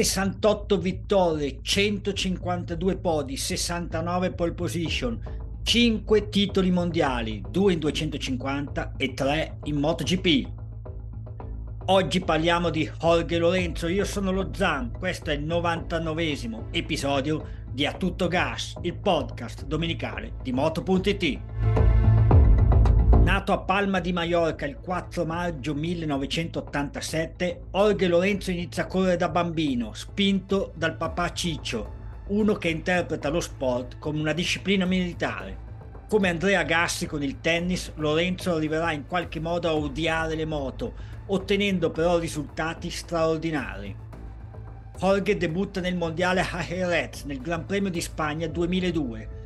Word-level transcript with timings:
...68 0.00 0.78
vittorie, 0.78 1.58
152 1.60 2.96
podi, 2.96 3.36
69 3.36 4.32
pole 4.32 4.52
position, 4.52 5.20
5 5.62 6.28
titoli 6.30 6.70
mondiali, 6.70 7.42
2 7.50 7.72
in 7.74 7.78
250 7.78 8.94
e 8.96 9.12
3 9.12 9.58
in 9.64 9.76
MotoGP. 9.76 10.48
Oggi 11.86 12.20
parliamo 12.20 12.70
di 12.70 12.90
Jorge 12.98 13.36
Lorenzo, 13.36 13.88
io 13.88 14.06
sono 14.06 14.32
lo 14.32 14.48
Zan, 14.54 14.92
questo 14.98 15.30
è 15.30 15.34
il 15.34 15.42
99 15.42 16.68
episodio 16.70 17.44
di 17.70 17.84
A 17.84 17.92
Tutto 17.92 18.26
Gas, 18.26 18.76
il 18.80 18.94
podcast 18.94 19.66
domenicale 19.66 20.32
di 20.42 20.52
Moto.it. 20.52 21.89
Nato 23.30 23.52
a 23.52 23.58
Palma 23.58 24.00
di 24.00 24.12
Mallorca 24.12 24.66
il 24.66 24.78
4 24.80 25.24
maggio 25.24 25.72
1987, 25.72 27.66
Jorge 27.70 28.08
Lorenzo 28.08 28.50
inizia 28.50 28.82
a 28.82 28.86
correre 28.86 29.16
da 29.16 29.28
bambino, 29.28 29.92
spinto 29.92 30.72
dal 30.74 30.96
papà 30.96 31.32
Ciccio, 31.32 31.92
uno 32.30 32.54
che 32.54 32.70
interpreta 32.70 33.28
lo 33.28 33.38
sport 33.38 34.00
come 34.00 34.18
una 34.18 34.32
disciplina 34.32 34.84
militare. 34.84 35.56
Come 36.08 36.28
Andrea 36.28 36.64
Gassi 36.64 37.06
con 37.06 37.22
il 37.22 37.40
tennis, 37.40 37.92
Lorenzo 37.94 38.52
arriverà 38.52 38.90
in 38.90 39.06
qualche 39.06 39.38
modo 39.38 39.68
a 39.68 39.76
odiare 39.76 40.34
le 40.34 40.44
moto, 40.44 40.94
ottenendo 41.26 41.92
però 41.92 42.18
risultati 42.18 42.90
straordinari. 42.90 43.94
Jorge 44.98 45.36
debutta 45.36 45.78
nel 45.78 45.96
mondiale 45.96 46.40
a 46.40 46.64
Jerez 46.64 47.22
nel 47.22 47.40
Gran 47.40 47.64
Premio 47.64 47.90
di 47.90 48.00
Spagna 48.00 48.48
2002. 48.48 49.38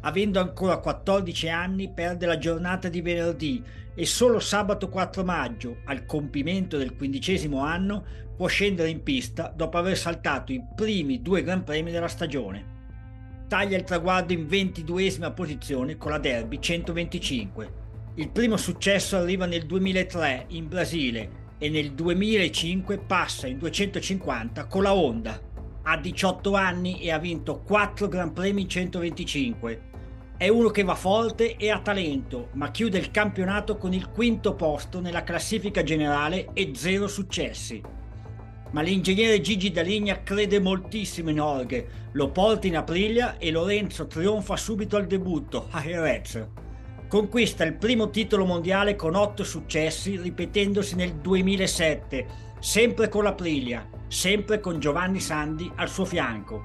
Avendo 0.00 0.40
ancora 0.40 0.78
14 0.78 1.48
anni 1.48 1.90
perde 1.90 2.26
la 2.26 2.38
giornata 2.38 2.88
di 2.88 3.00
venerdì 3.00 3.62
e 3.94 4.06
solo 4.06 4.38
sabato 4.38 4.88
4 4.88 5.24
maggio, 5.24 5.78
al 5.86 6.06
compimento 6.06 6.76
del 6.76 6.96
quindicesimo 6.96 7.60
anno, 7.60 8.04
può 8.36 8.46
scendere 8.46 8.90
in 8.90 9.02
pista 9.02 9.52
dopo 9.54 9.78
aver 9.78 9.96
saltato 9.96 10.52
i 10.52 10.64
primi 10.74 11.20
due 11.20 11.42
Gran 11.42 11.64
Premi 11.64 11.90
della 11.90 12.08
stagione. 12.08 12.76
Taglia 13.48 13.76
il 13.76 13.84
traguardo 13.84 14.32
in 14.32 14.46
22esima 14.46 15.32
posizione 15.32 15.96
con 15.96 16.10
la 16.10 16.18
Derby 16.18 16.60
125 16.60 17.86
il 18.18 18.30
primo 18.30 18.56
successo 18.56 19.16
arriva 19.16 19.46
nel 19.46 19.64
2003 19.64 20.46
in 20.48 20.66
Brasile 20.66 21.54
e 21.56 21.68
nel 21.70 21.92
2005 21.92 22.98
passa 22.98 23.46
in 23.46 23.58
250 23.58 24.66
con 24.66 24.82
la 24.82 24.92
Honda. 24.92 25.40
Ha 25.84 25.96
18 25.96 26.52
anni 26.54 27.00
e 27.00 27.12
ha 27.12 27.18
vinto 27.18 27.60
4 27.60 28.08
Gran 28.08 28.32
Premi 28.32 28.62
in 28.62 28.68
125. 28.68 29.87
È 30.38 30.46
uno 30.46 30.68
che 30.68 30.84
va 30.84 30.94
forte 30.94 31.56
e 31.56 31.68
ha 31.68 31.80
talento, 31.80 32.50
ma 32.52 32.70
chiude 32.70 32.96
il 32.96 33.10
campionato 33.10 33.76
con 33.76 33.92
il 33.92 34.08
quinto 34.10 34.54
posto 34.54 35.00
nella 35.00 35.24
classifica 35.24 35.82
generale 35.82 36.50
e 36.52 36.70
zero 36.76 37.08
successi. 37.08 37.82
Ma 38.70 38.80
l'ingegnere 38.80 39.40
Gigi 39.40 39.72
Daligna 39.72 40.22
crede 40.22 40.60
moltissimo 40.60 41.30
in 41.30 41.38
Jorge, 41.38 41.88
lo 42.12 42.30
porta 42.30 42.68
in 42.68 42.76
Aprilia 42.76 43.36
e 43.36 43.50
Lorenzo 43.50 44.06
trionfa 44.06 44.56
subito 44.56 44.94
al 44.94 45.08
debutto 45.08 45.66
a 45.72 45.80
Jerez. 45.80 46.46
Conquista 47.08 47.64
il 47.64 47.74
primo 47.74 48.08
titolo 48.08 48.44
mondiale 48.44 48.94
con 48.94 49.16
otto 49.16 49.42
successi, 49.42 50.16
ripetendosi 50.16 50.94
nel 50.94 51.16
2007, 51.16 52.26
sempre 52.60 53.08
con 53.08 53.24
l'Aprilia, 53.24 53.90
sempre 54.06 54.60
con 54.60 54.78
Giovanni 54.78 55.18
Sandi 55.18 55.68
al 55.74 55.88
suo 55.88 56.04
fianco. 56.04 56.62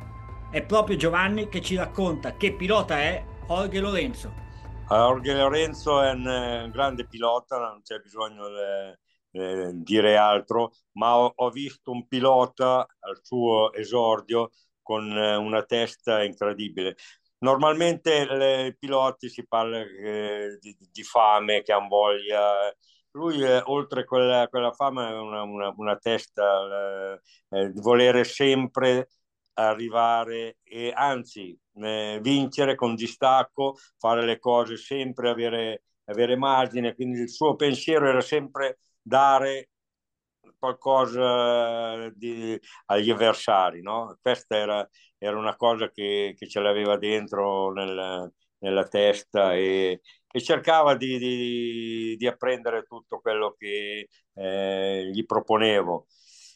È 0.51 0.61
proprio 0.61 0.95
Giovanni 0.95 1.49
che 1.49 1.59
ci 1.61 1.75
racconta 1.75 2.37
che 2.37 2.53
pilota 2.53 2.99
è 2.99 3.31
Jorge 3.47 3.79
Lorenzo. 3.81 4.33
Jorge 4.87 5.33
Lorenzo 5.33 6.01
è 6.01 6.11
un 6.11 6.27
eh, 6.27 6.69
grande 6.71 7.05
pilota, 7.05 7.57
non 7.57 7.81
c'è 7.81 7.99
bisogno 7.99 8.47
di 8.47 9.39
eh, 9.39 9.71
dire 9.73 10.15
altro, 10.15 10.71
ma 10.93 11.17
ho, 11.17 11.49
visto 11.49 11.91
un 11.91 12.07
pilota 12.07 12.87
al 12.99 13.19
suo 13.21 13.73
esordio 13.73 14.51
con 14.81 15.11
eh, 15.11 15.35
una 15.35 15.63
testa 15.63 16.23
incredibile. 16.23 16.95
Normalmente 17.39 18.67
i 18.69 18.77
piloti 18.77 19.27
si 19.29 19.45
parla 19.45 19.79
eh, 19.79 20.57
di, 20.61 20.75
di, 20.91 21.03
fame, 21.03 21.61
che 21.63 21.73
hanno 21.73 21.87
voglia. 21.89 22.73
Lui, 23.11 23.41
eh, 23.43 23.61
oltre 23.65 24.05
quella, 24.05 24.47
quella 24.47 24.71
fame, 24.71 25.05
ha 25.05 25.21
una, 25.21 25.41
una, 25.43 25.73
una, 25.75 25.97
testa 25.97 27.19
eh, 27.49 27.71
di 27.71 27.81
volere 27.81 28.23
sempre 28.23 29.09
arrivare 29.55 30.57
e 30.63 30.91
anzi 30.95 31.57
eh, 31.75 32.19
vincere 32.21 32.75
con 32.75 32.95
distacco, 32.95 33.77
fare 33.97 34.25
le 34.25 34.39
cose 34.39 34.77
sempre, 34.77 35.29
avere, 35.29 35.83
avere 36.05 36.35
margine. 36.35 36.95
Quindi 36.95 37.19
il 37.21 37.29
suo 37.29 37.55
pensiero 37.55 38.07
era 38.07 38.21
sempre 38.21 38.79
dare 39.01 39.69
qualcosa 40.57 42.09
di, 42.11 42.59
agli 42.85 43.09
avversari. 43.09 43.81
No? 43.81 44.17
Questa 44.21 44.55
era, 44.55 44.89
era 45.17 45.37
una 45.37 45.55
cosa 45.55 45.89
che, 45.91 46.35
che 46.37 46.47
ce 46.47 46.59
l'aveva 46.59 46.97
dentro 46.97 47.71
nel, 47.73 48.31
nella 48.59 48.87
testa 48.87 49.53
e, 49.53 50.01
e 50.31 50.41
cercava 50.41 50.95
di, 50.95 51.17
di, 51.17 52.15
di, 52.17 52.27
apprendere 52.27 52.83
tutto 52.83 53.19
quello 53.19 53.55
che 53.57 54.07
eh, 54.33 55.09
gli 55.11 55.25
proponevo. 55.25 56.07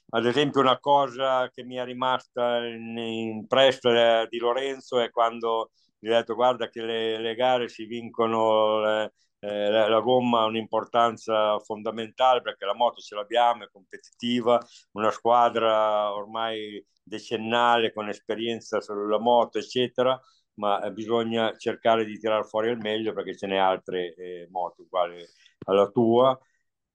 Ad 0.10 0.26
esempio, 0.26 0.62
una 0.62 0.80
cosa 0.80 1.50
che 1.50 1.64
mi 1.64 1.76
è 1.76 1.84
rimasta 1.84 2.66
impressa 2.66 4.26
di 4.26 4.38
Lorenzo 4.38 5.00
è 5.00 5.10
quando 5.12 5.72
gli 6.00 6.08
ho 6.10 6.14
detto 6.14 6.36
guarda 6.36 6.70
che 6.70 6.82
le, 6.82 7.20
le 7.20 7.36
gare 7.36 7.68
si 7.68 7.86
vincono 7.86 8.80
le, 8.80 9.14
eh, 9.40 9.70
la, 9.70 9.88
la, 9.88 10.00
gomma 10.00 10.42
ha 10.42 10.46
un'importanza 10.46 11.60
fondamentale 11.60 12.42
perché 12.42 12.66
la 12.66 12.74
moto 12.76 13.02
ce 13.02 13.16
l'abbiamo, 13.16 13.64
è 13.64 13.70
competitiva, 13.70 14.60
una 14.94 15.12
squadra 15.12 16.14
ormai 16.14 16.84
decennale 17.04 17.94
con 17.94 18.10
esperienza 18.10 18.80
sulla 18.82 19.20
moto, 19.20 19.58
eccetera, 19.60 20.20
ma 20.56 20.82
eh, 20.84 20.92
bisogna 20.92 21.56
cercare 21.58 22.06
di 22.06 22.18
tirare 22.20 22.44
fuori 22.46 22.70
il 22.70 22.78
meglio 22.78 23.14
perché 23.14 23.36
ce 23.36 23.48
n'è 23.48 23.58
altre 23.58 24.14
eh, 24.16 24.48
moto 24.52 24.84
uguali 24.84 25.24
alla 25.66 25.88
tua. 25.90 26.38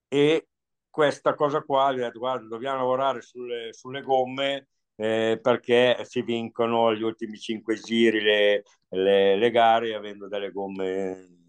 E 0.09 0.49
questa 0.93 1.35
cosa 1.35 1.63
qua, 1.63 1.93
guarda, 2.13 2.47
dobbiamo 2.47 2.77
lavorare 2.77 3.23
sulle, 3.23 3.73
sulle 3.73 4.03
gomme 4.03 4.69
eh, 4.97 5.39
perché 5.41 6.05
si 6.05 6.21
vincono 6.21 6.95
gli 6.95 7.03
ultimi 7.03 7.39
cinque 7.39 7.77
giri 7.77 8.21
le, 8.21 8.65
le, 8.91 9.37
le 9.37 9.51
gare 9.51 9.95
avendo 9.95 10.29
delle 10.29 10.51
gomme 10.53 11.41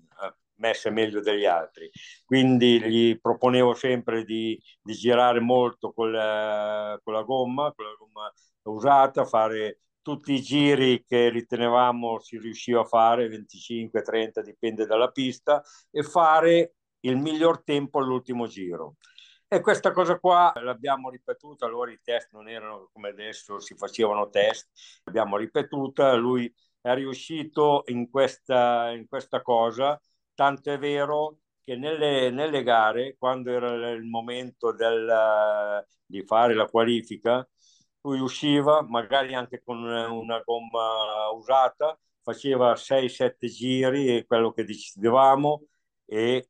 messe 0.63 0.89
meglio 0.89 1.19
degli 1.21 1.45
altri. 1.45 1.89
Quindi 2.25 2.81
gli 2.81 3.19
proponevo 3.19 3.73
sempre 3.73 4.23
di, 4.23 4.59
di 4.81 4.93
girare 4.93 5.39
molto 5.41 5.91
con 5.91 6.11
la, 6.11 6.99
con 7.03 7.13
la, 7.13 7.23
gomma, 7.23 7.73
con 7.73 7.85
la 7.85 7.95
gomma 7.97 8.33
usata, 8.63 9.25
fare 9.25 9.79
tutti 10.01 10.33
i 10.33 10.41
giri 10.41 11.03
che 11.05 11.29
ritenevamo 11.29 12.19
si 12.19 12.37
riusciva 12.37 12.81
a 12.81 12.85
fare, 12.85 13.27
25-30 13.27 14.41
dipende 14.41 14.85
dalla 14.85 15.09
pista, 15.09 15.61
e 15.91 16.03
fare 16.03 16.75
il 17.01 17.17
miglior 17.17 17.63
tempo 17.63 17.99
all'ultimo 17.99 18.47
giro. 18.47 18.95
E 19.53 19.61
questa 19.61 19.91
cosa 19.91 20.17
qua 20.17 20.51
l'abbiamo 20.63 21.11
ripetuta, 21.11 21.67
allora 21.67 21.91
i 21.91 21.99
test 22.01 22.29
non 22.31 22.49
erano 22.49 22.89
come 22.91 23.09
adesso, 23.09 23.59
si 23.59 23.75
facevano 23.75 24.29
test, 24.29 24.67
l'abbiamo 25.03 25.37
ripetuta, 25.37 26.15
lui 26.15 26.51
è 26.81 26.91
riuscito 26.95 27.83
in 27.89 28.09
questa, 28.09 28.89
in 28.89 29.07
questa 29.07 29.43
cosa. 29.43 30.01
Tanto 30.33 30.71
è 30.71 30.79
vero 30.79 31.37
che 31.63 31.75
nelle, 31.75 32.31
nelle 32.31 32.63
gare, 32.63 33.15
quando 33.15 33.51
era 33.51 33.91
il 33.91 34.03
momento 34.05 34.71
del, 34.71 35.85
di 36.03 36.23
fare 36.25 36.55
la 36.55 36.65
qualifica, 36.65 37.47
lui 38.01 38.19
usciva 38.19 38.81
magari 38.81 39.35
anche 39.35 39.61
con 39.63 39.77
una 39.83 40.41
gomma 40.43 41.29
usata, 41.31 41.95
faceva 42.23 42.75
6-7 42.75 43.47
giri, 43.47 44.25
quello 44.25 44.51
che 44.51 44.63
decidevamo, 44.63 45.61
e 46.05 46.49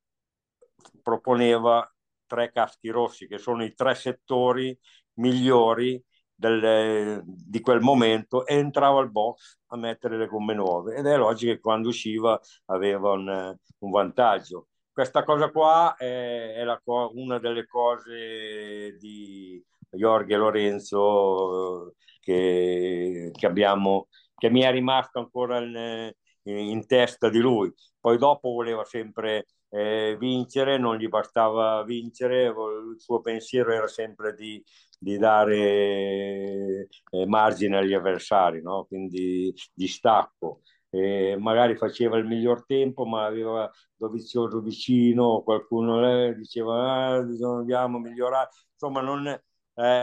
proponeva 1.02 1.93
tre 2.34 2.52
caschi 2.52 2.90
rossi, 2.90 3.28
che 3.28 3.38
sono 3.38 3.64
i 3.64 3.76
tre 3.76 3.94
settori 3.94 4.76
migliori 5.20 6.04
del, 6.34 7.22
di 7.24 7.60
quel 7.62 7.80
momento 7.80 8.44
e 8.48 8.56
entrava 8.56 9.00
al 9.00 9.12
box 9.12 9.60
a 9.68 9.78
mettere 9.78 10.18
le 10.18 10.26
gomme 10.26 10.56
nuove 10.56 10.96
ed 10.96 11.06
è 11.06 11.16
logico 11.16 11.52
che 11.54 11.60
quando 11.60 11.90
usciva 11.90 12.40
aveva 12.66 13.12
un, 13.12 13.56
un 13.78 13.92
vantaggio. 13.92 14.70
Questa 14.92 15.24
cosa 15.24 15.52
qua 15.52 15.96
è, 15.96 16.56
è 16.56 16.64
la, 16.64 16.82
una 17.14 17.38
delle 17.38 17.68
cose 17.68 18.98
di 19.00 19.64
Jorge 19.92 20.36
Lorenzo 20.36 21.94
che, 22.20 23.30
che, 23.32 23.46
abbiamo, 23.46 24.08
che 24.36 24.50
mi 24.50 24.62
è 24.62 24.72
rimasto 24.72 25.20
ancora 25.20 25.60
in, 25.60 26.12
in 26.44 26.86
testa 26.88 27.30
di 27.30 27.40
lui. 27.40 27.72
Poi 28.00 28.18
dopo 28.18 28.50
voleva 28.50 28.84
sempre 28.86 29.46
eh, 29.74 30.16
vincere, 30.20 30.78
non 30.78 30.98
gli 30.98 31.08
bastava 31.08 31.84
vincere, 31.84 32.46
il 32.46 32.96
suo 33.00 33.22
pensiero 33.22 33.72
era 33.74 33.88
sempre 33.88 34.36
di, 34.36 34.64
di 35.00 35.18
dare 35.18 36.88
eh, 37.10 37.26
margine 37.26 37.78
agli 37.78 37.94
avversari, 37.94 38.62
no? 38.62 38.86
quindi 38.86 39.54
distacco. 39.74 40.62
Eh, 40.90 41.36
magari 41.40 41.76
faceva 41.76 42.18
il 42.18 42.26
miglior 42.26 42.66
tempo, 42.66 43.06
ma 43.06 43.26
aveva 43.26 43.70
Dovizioso 44.04 44.60
vicino, 44.60 45.42
qualcuno 45.44 46.28
eh, 46.28 46.36
diceva 46.36 47.16
ah, 47.16 47.22
dobbiamo 47.22 48.00
migliorare, 48.00 48.50
insomma 48.74 49.00
non, 49.00 49.26
eh, 49.28 49.40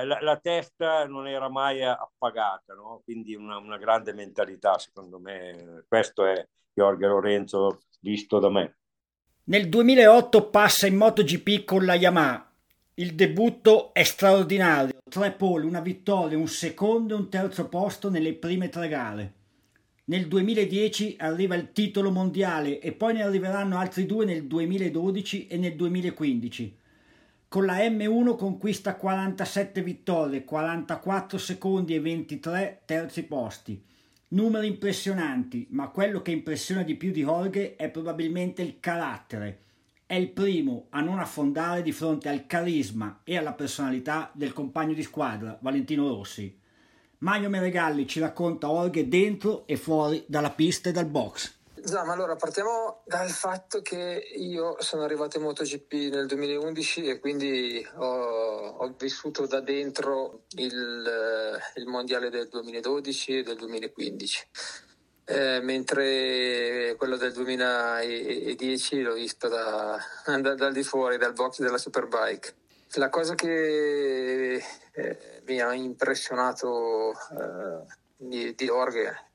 la, 0.06 0.18
la, 0.22 0.36
testa 0.38 1.06
non 1.06 1.26
era 1.26 1.50
mai 1.50 1.82
appagata, 1.84 2.72
no? 2.72 3.02
quindi 3.04 3.34
una, 3.34 3.58
una, 3.58 3.76
grande 3.76 4.14
mentalità 4.14 4.78
secondo 4.78 5.18
me, 5.20 5.84
questo 5.86 6.24
è 6.24 6.48
Jorge 6.72 7.06
Lorenzo 7.06 7.80
visto 8.00 8.38
da 8.38 8.48
me. 8.48 8.79
Nel 9.44 9.70
2008 9.70 10.50
passa 10.50 10.86
in 10.86 10.96
MotoGP 10.96 11.64
con 11.64 11.86
la 11.86 11.94
Yamaha. 11.94 12.52
Il 12.94 13.14
debutto 13.14 13.92
è 13.94 14.02
straordinario, 14.02 14.98
tre 15.08 15.32
pole, 15.32 15.64
una 15.64 15.80
vittoria, 15.80 16.36
un 16.36 16.46
secondo 16.46 17.14
e 17.14 17.18
un 17.18 17.30
terzo 17.30 17.66
posto 17.68 18.10
nelle 18.10 18.34
prime 18.34 18.68
tre 18.68 18.86
gare. 18.88 19.32
Nel 20.04 20.28
2010 20.28 21.16
arriva 21.18 21.54
il 21.54 21.72
titolo 21.72 22.10
mondiale 22.10 22.80
e 22.80 22.92
poi 22.92 23.14
ne 23.14 23.22
arriveranno 23.22 23.78
altri 23.78 24.04
due 24.04 24.26
nel 24.26 24.44
2012 24.44 25.46
e 25.46 25.56
nel 25.56 25.74
2015. 25.74 26.76
Con 27.48 27.64
la 27.64 27.78
M1 27.78 28.36
conquista 28.36 28.94
47 28.94 29.82
vittorie, 29.82 30.44
44 30.44 31.38
secondi 31.38 31.94
e 31.94 32.00
23 32.00 32.82
terzi 32.84 33.22
posti. 33.24 33.82
Numeri 34.32 34.68
impressionanti, 34.68 35.66
ma 35.70 35.88
quello 35.88 36.22
che 36.22 36.30
impressiona 36.30 36.84
di 36.84 36.94
più 36.94 37.10
di 37.10 37.22
Jorge 37.22 37.74
è 37.74 37.90
probabilmente 37.90 38.62
il 38.62 38.78
carattere. 38.78 39.62
È 40.06 40.14
il 40.14 40.30
primo 40.30 40.86
a 40.90 41.00
non 41.00 41.18
affondare 41.18 41.82
di 41.82 41.90
fronte 41.90 42.28
al 42.28 42.46
carisma 42.46 43.22
e 43.24 43.36
alla 43.36 43.54
personalità 43.54 44.30
del 44.32 44.52
compagno 44.52 44.94
di 44.94 45.02
squadra, 45.02 45.58
Valentino 45.60 46.06
Rossi. 46.06 46.56
Mario 47.18 47.48
Meregalli 47.48 48.06
ci 48.06 48.20
racconta 48.20 48.68
Jorge 48.68 49.08
dentro 49.08 49.66
e 49.66 49.76
fuori 49.76 50.22
dalla 50.28 50.50
pista 50.50 50.90
e 50.90 50.92
dal 50.92 51.06
box. 51.06 51.59
Già, 51.82 52.04
ma 52.04 52.12
allora 52.12 52.36
partiamo 52.36 53.02
dal 53.06 53.30
fatto 53.30 53.80
che 53.80 54.22
io 54.36 54.76
sono 54.80 55.02
arrivato 55.02 55.38
in 55.38 55.44
MotoGP 55.44 55.92
nel 56.12 56.26
2011 56.26 57.08
e 57.08 57.18
quindi 57.18 57.86
ho, 57.96 58.06
ho 58.06 58.94
vissuto 58.98 59.46
da 59.46 59.60
dentro 59.60 60.42
il, 60.56 61.58
il, 61.76 61.86
mondiale 61.86 62.28
del 62.28 62.48
2012 62.48 63.38
e 63.38 63.42
del 63.42 63.56
2015. 63.56 64.48
Eh, 65.24 65.60
mentre 65.62 66.94
quello 66.98 67.16
del 67.16 67.32
2010 67.32 69.02
l'ho 69.02 69.14
visto 69.14 69.48
da, 69.48 69.98
da, 70.40 70.54
dal 70.54 70.72
di 70.72 70.82
fuori, 70.82 71.16
dal 71.16 71.32
box 71.32 71.60
della 71.60 71.78
Superbike. 71.78 72.54
La 72.94 73.08
cosa 73.08 73.34
che 73.34 74.62
eh, 74.92 75.42
mi 75.46 75.60
ha 75.60 75.72
impressionato 75.72 77.12
eh, 77.12 77.86
di, 78.16 78.54
di 78.54 78.68
Orghe 78.68 79.29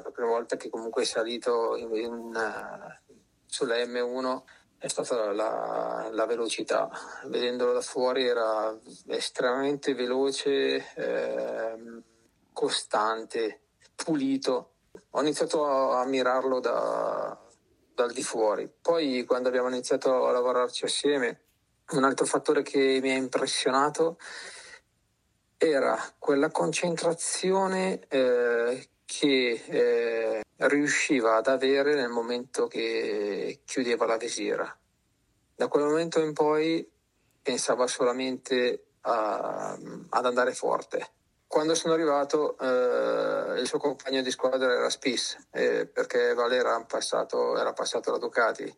la 0.00 0.10
prima 0.10 0.28
volta 0.28 0.56
che 0.56 0.70
comunque 0.70 1.02
è 1.02 1.04
salito 1.04 1.76
in, 1.76 1.94
in, 1.94 2.12
uh, 2.12 3.12
sulla 3.46 3.76
M1 3.76 4.42
è 4.78 4.88
stata 4.88 5.32
la, 5.32 6.08
la, 6.10 6.26
velocità. 6.26 6.90
Vedendolo 7.26 7.72
da 7.72 7.80
fuori 7.80 8.26
era 8.26 8.76
estremamente 9.06 9.94
veloce, 9.94 10.92
eh, 10.96 12.02
costante, 12.52 13.60
pulito. 13.94 14.72
Ho 15.10 15.20
iniziato 15.20 15.92
a 15.92 16.00
ammirarlo 16.00 16.58
da, 16.58 17.38
dal 17.94 18.12
di 18.12 18.24
fuori. 18.24 18.68
Poi 18.80 19.24
quando 19.24 19.48
abbiamo 19.48 19.68
iniziato 19.68 20.26
a 20.26 20.32
lavorarci 20.32 20.84
assieme, 20.84 21.42
un 21.92 22.02
altro 22.02 22.26
fattore 22.26 22.62
che 22.62 22.98
mi 23.00 23.12
ha 23.12 23.16
impressionato 23.16 24.18
era 25.56 25.96
quella 26.18 26.50
concentrazione 26.50 28.00
eh, 28.08 28.88
che 29.18 29.62
eh, 29.66 30.42
riusciva 30.68 31.36
ad 31.36 31.46
avere 31.46 31.94
nel 31.94 32.08
momento 32.08 32.66
che 32.66 33.60
chiudeva 33.66 34.06
la 34.06 34.16
visiera. 34.16 34.74
Da 35.54 35.68
quel 35.68 35.84
momento 35.84 36.18
in 36.20 36.32
poi 36.32 36.90
pensava 37.42 37.86
solamente 37.86 38.86
a, 39.02 39.78
ad 40.08 40.24
andare 40.24 40.54
forte. 40.54 41.10
Quando 41.46 41.74
sono 41.74 41.92
arrivato 41.92 42.56
eh, 42.56 43.60
il 43.60 43.66
suo 43.66 43.78
compagno 43.78 44.22
di 44.22 44.30
squadra 44.30 44.72
era 44.72 44.88
Spiss, 44.88 45.36
eh, 45.50 45.86
perché 45.86 46.32
Valera 46.32 46.82
passato, 46.84 47.58
era 47.58 47.74
passato 47.74 48.08
alla 48.08 48.18
Ducati 48.18 48.74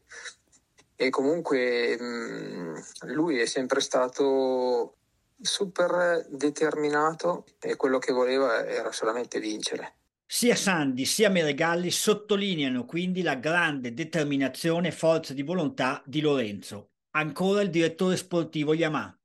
e 0.96 1.10
comunque 1.10 1.96
mh, 1.96 3.12
lui 3.12 3.38
è 3.38 3.46
sempre 3.46 3.80
stato 3.80 4.96
super 5.40 6.26
determinato 6.28 7.44
e 7.60 7.76
quello 7.76 8.00
che 8.00 8.12
voleva 8.12 8.66
era 8.66 8.90
solamente 8.90 9.38
vincere. 9.38 9.98
Sia 10.26 10.56
Sandy 10.56 11.04
sia 11.04 11.28
Meregalli 11.28 11.90
sottolineano 11.90 12.86
quindi 12.86 13.22
la 13.22 13.34
grande 13.34 13.92
determinazione 13.92 14.88
e 14.88 14.92
forza 14.92 15.34
di 15.34 15.42
volontà 15.42 16.02
di 16.04 16.20
Lorenzo. 16.20 16.88
Ancora 17.10 17.60
il 17.60 17.70
direttore 17.70 18.16
sportivo 18.16 18.74
Yamaha. 18.74 19.16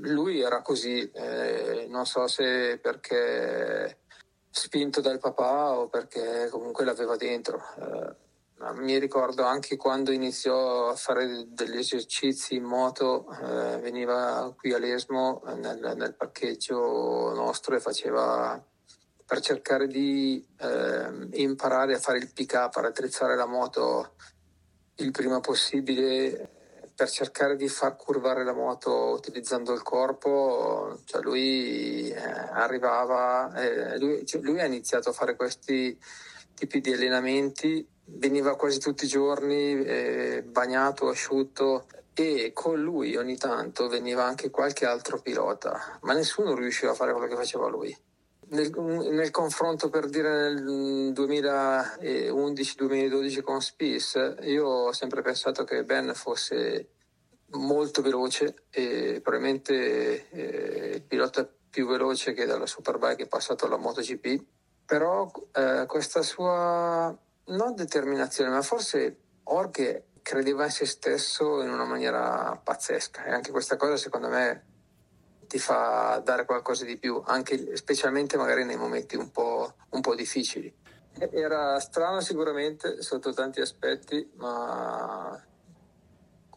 Lui 0.00 0.40
era 0.40 0.62
così, 0.62 1.10
eh, 1.10 1.86
non 1.88 2.06
so 2.06 2.26
se 2.26 2.78
perché 2.78 3.98
spinto 4.50 5.00
dal 5.00 5.18
papà 5.18 5.78
o 5.78 5.88
perché 5.88 6.48
comunque 6.50 6.84
l'aveva 6.84 7.16
dentro. 7.16 7.60
Eh, 7.80 8.26
mi 8.76 8.98
ricordo 8.98 9.44
anche 9.44 9.76
quando 9.76 10.10
iniziò 10.10 10.88
a 10.88 10.94
fare 10.94 11.46
degli 11.48 11.76
esercizi 11.76 12.56
in 12.56 12.64
moto, 12.64 13.26
eh, 13.30 13.78
veniva 13.78 14.52
qui 14.56 14.72
a 14.72 14.78
Lesmo 14.78 15.42
nel, 15.56 15.94
nel 15.96 16.14
parcheggio 16.14 17.34
nostro 17.34 17.76
e 17.76 17.80
faceva 17.80 18.62
per 19.28 19.40
cercare 19.40 19.86
di 19.86 20.42
eh, 20.58 21.28
imparare 21.32 21.94
a 21.94 21.98
fare 21.98 22.16
il 22.16 22.32
pick 22.32 22.54
up, 22.54 22.74
a 22.76 22.80
raddrizzare 22.80 23.36
la 23.36 23.44
moto 23.44 24.14
il 24.94 25.10
prima 25.10 25.38
possibile 25.40 26.48
per 26.94 27.10
cercare 27.10 27.54
di 27.54 27.68
far 27.68 27.94
curvare 27.94 28.42
la 28.42 28.54
moto 28.54 29.10
utilizzando 29.10 29.74
il 29.74 29.82
corpo, 29.82 30.98
cioè 31.04 31.20
lui 31.20 32.08
eh, 32.08 32.16
arrivava, 32.18 33.52
eh, 33.54 33.98
lui, 33.98 34.24
cioè 34.24 34.40
lui, 34.40 34.60
ha 34.60 34.64
iniziato 34.64 35.10
a 35.10 35.12
fare 35.12 35.36
questi 35.36 35.96
tipi 36.54 36.80
di 36.80 36.94
allenamenti, 36.94 37.86
veniva 38.06 38.56
quasi 38.56 38.78
tutti 38.78 39.04
i 39.04 39.08
giorni 39.08 39.84
eh, 39.84 40.42
bagnato, 40.42 41.08
asciutto 41.08 41.86
e 42.14 42.52
con 42.54 42.80
lui 42.80 43.14
ogni 43.14 43.36
tanto 43.36 43.88
veniva 43.88 44.24
anche 44.24 44.48
qualche 44.48 44.86
altro 44.86 45.20
pilota, 45.20 45.98
ma 46.00 46.14
nessuno 46.14 46.54
riusciva 46.54 46.92
a 46.92 46.94
fare 46.94 47.12
quello 47.12 47.28
che 47.28 47.36
faceva 47.36 47.68
lui 47.68 47.94
nel, 48.50 48.70
nel, 48.70 49.30
confronto 49.30 49.90
per 49.90 50.08
dire 50.08 50.52
nel 50.52 51.12
2011-2012 51.12 53.42
con 53.42 53.60
Spies, 53.60 54.36
io 54.42 54.66
ho 54.66 54.92
sempre 54.92 55.22
pensato 55.22 55.64
che 55.64 55.84
Ben 55.84 56.12
fosse 56.14 56.88
molto 57.50 58.02
veloce 58.02 58.64
e 58.70 59.20
probabilmente 59.22 60.28
eh, 60.30 60.96
il 60.96 61.02
pilota 61.02 61.48
più 61.70 61.86
veloce 61.86 62.32
che 62.32 62.46
dalla 62.46 62.66
Superbike 62.66 63.24
è 63.24 63.28
passato 63.28 63.66
alla 63.66 63.76
MotoGP, 63.76 64.44
però 64.84 65.30
eh, 65.52 65.84
questa 65.86 66.22
sua 66.22 67.16
non 67.46 67.74
determinazione, 67.74 68.50
ma 68.50 68.62
forse 68.62 69.18
Orche 69.50 70.08
credeva 70.22 70.64
in 70.64 70.70
se 70.70 70.84
stesso 70.84 71.62
in 71.62 71.70
una 71.70 71.86
maniera 71.86 72.60
pazzesca. 72.62 73.24
E 73.24 73.32
anche 73.32 73.50
questa 73.50 73.76
cosa 73.76 73.96
secondo 73.96 74.28
me 74.28 74.77
ti 75.48 75.58
fa 75.58 76.20
dare 76.22 76.44
qualcosa 76.44 76.84
di 76.84 76.96
più, 76.98 77.20
anche 77.24 77.74
specialmente 77.76 78.36
magari 78.36 78.64
nei 78.64 78.76
momenti 78.76 79.16
un 79.16 79.30
po', 79.32 79.74
un 79.90 80.00
po 80.00 80.14
difficili. 80.14 80.72
Era 81.18 81.80
strano 81.80 82.20
sicuramente 82.20 83.02
sotto 83.02 83.32
tanti 83.32 83.60
aspetti, 83.60 84.30
ma 84.36 85.42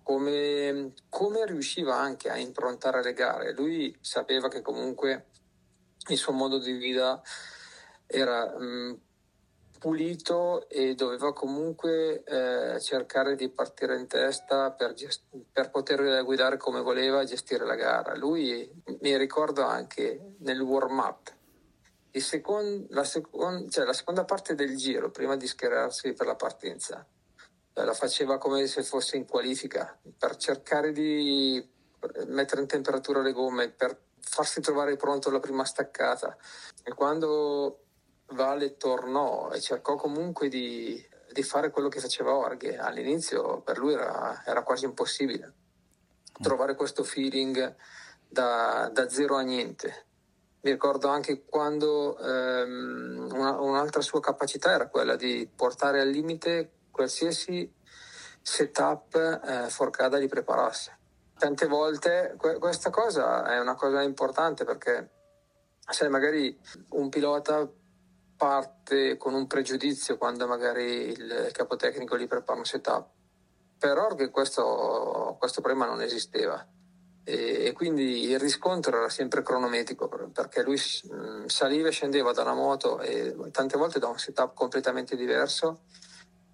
come, 0.03 0.93
come, 1.09 1.45
riusciva 1.45 1.95
anche 1.95 2.29
a 2.29 2.37
improntare 2.37 3.01
le 3.01 3.13
gare. 3.13 3.53
Lui 3.53 3.97
sapeva 4.01 4.49
che 4.49 4.61
comunque 4.61 5.27
il 6.09 6.17
suo 6.17 6.33
modo 6.33 6.59
di 6.59 6.73
vita 6.73 7.21
era 8.05 8.45
mh, 8.59 8.99
pulito 9.81 10.69
e 10.69 10.93
doveva 10.93 11.33
comunque 11.33 12.23
eh, 12.23 12.79
cercare 12.79 13.35
di 13.35 13.49
partire 13.49 13.97
in 13.97 14.05
testa 14.05 14.69
per, 14.69 14.93
gest- 14.93 15.23
per, 15.51 15.71
poter 15.71 16.23
guidare 16.23 16.57
come 16.57 16.81
voleva 16.81 17.19
e 17.19 17.25
gestire 17.25 17.65
la 17.65 17.73
gara. 17.73 18.15
Lui 18.15 18.71
mi 18.99 19.17
ricordo 19.17 19.63
anche 19.63 20.35
nel 20.41 20.61
warm-up, 20.61 21.33
second- 22.11 22.91
la, 22.91 23.03
second- 23.03 23.71
cioè 23.71 23.83
la, 23.83 23.93
seconda 23.93 24.23
parte 24.23 24.53
del 24.53 24.77
giro, 24.77 25.09
prima 25.09 25.35
di 25.35 25.47
schierarsi 25.47 26.13
per 26.13 26.27
la 26.27 26.35
partenza, 26.35 27.03
eh, 27.73 27.83
la 27.83 27.93
faceva 27.93 28.37
come 28.37 28.67
se 28.67 28.83
fosse 28.83 29.17
in 29.17 29.25
qualifica 29.25 29.99
per 30.15 30.35
cercare 30.35 30.91
di 30.91 31.67
mettere 32.27 32.61
in 32.61 32.67
temperatura 32.67 33.21
le 33.21 33.31
gomme, 33.31 33.71
per 33.71 33.99
farsi 34.19 34.61
trovare 34.61 34.95
pronto 34.95 35.31
la 35.31 35.39
prima 35.39 35.65
staccata. 35.65 36.37
E 36.83 36.93
quando 36.93 37.79
Vale 38.31 38.77
tornò 38.77 39.51
e 39.51 39.59
cercò 39.59 39.95
comunque 39.95 40.47
di, 40.47 41.03
di 41.31 41.43
fare 41.43 41.69
quello 41.69 41.89
che 41.89 41.99
faceva 41.99 42.35
Orghe. 42.35 42.77
All'inizio 42.77 43.61
per 43.61 43.77
lui 43.77 43.93
era, 43.93 44.43
era 44.45 44.63
quasi 44.63 44.85
impossibile 44.85 45.53
trovare 46.41 46.75
questo 46.75 47.03
feeling 47.03 47.75
da, 48.27 48.89
da, 48.91 49.09
zero 49.09 49.35
a 49.35 49.41
niente. 49.41 50.05
Mi 50.61 50.71
ricordo 50.71 51.07
anche 51.07 51.43
quando 51.45 52.17
ehm, 52.17 53.29
una, 53.31 53.59
un'altra 53.59 54.01
sua 54.01 54.19
capacità 54.19 54.71
era 54.71 54.87
quella 54.87 55.15
di 55.15 55.49
portare 55.53 56.01
al 56.01 56.09
limite 56.09 56.71
qualsiasi 56.91 57.71
setup 58.41 59.15
eh, 59.15 59.69
Forcada 59.69 60.19
gli 60.19 60.27
preparasse. 60.27 60.97
Tante 61.37 61.67
volte 61.67 62.35
que- 62.37 62.59
questa 62.59 62.89
cosa 62.89 63.45
è 63.51 63.59
una 63.59 63.75
cosa 63.75 64.01
importante 64.01 64.63
perché 64.63 65.09
sai, 65.89 66.09
magari 66.09 66.57
un 66.89 67.09
pilota 67.09 67.67
parte 68.41 69.17
con 69.17 69.35
un 69.35 69.45
pregiudizio 69.45 70.17
quando 70.17 70.47
magari 70.47 71.11
il 71.11 71.49
capotecnico 71.51 72.17
gli 72.17 72.27
prepara 72.27 72.57
un 72.57 72.65
setup. 72.65 73.07
Per 73.77 73.95
Org 73.95 74.31
questo, 74.31 75.35
questo 75.37 75.61
problema 75.61 75.85
non 75.85 76.01
esisteva 76.01 76.67
e, 77.23 77.65
e, 77.65 77.71
quindi 77.73 78.29
il 78.29 78.39
riscontro 78.39 78.97
era 78.97 79.09
sempre 79.09 79.43
cronometrico 79.43 80.07
perché 80.33 80.63
lui 80.63 80.75
mm, 80.75 81.45
saliva 81.45 81.89
e 81.89 81.91
scendeva 81.91 82.31
da 82.31 82.41
una 82.41 82.55
moto 82.55 82.99
e 82.99 83.35
tante 83.51 83.77
volte 83.77 83.99
da 83.99 84.07
un 84.07 84.17
setup 84.17 84.55
completamente 84.55 85.15
diverso 85.15 85.81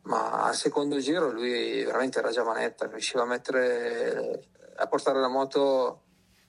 ma 0.04 0.44
al 0.44 0.56
secondo 0.56 1.00
giro 1.00 1.32
lui 1.32 1.86
veramente 1.86 2.20
era 2.20 2.32
già 2.32 2.44
manetta, 2.44 2.88
riusciva 2.88 3.22
a 3.22 3.28
mettere 3.28 4.50
a 4.76 4.88
portare 4.88 5.22
la 5.22 5.30
moto 5.30 6.07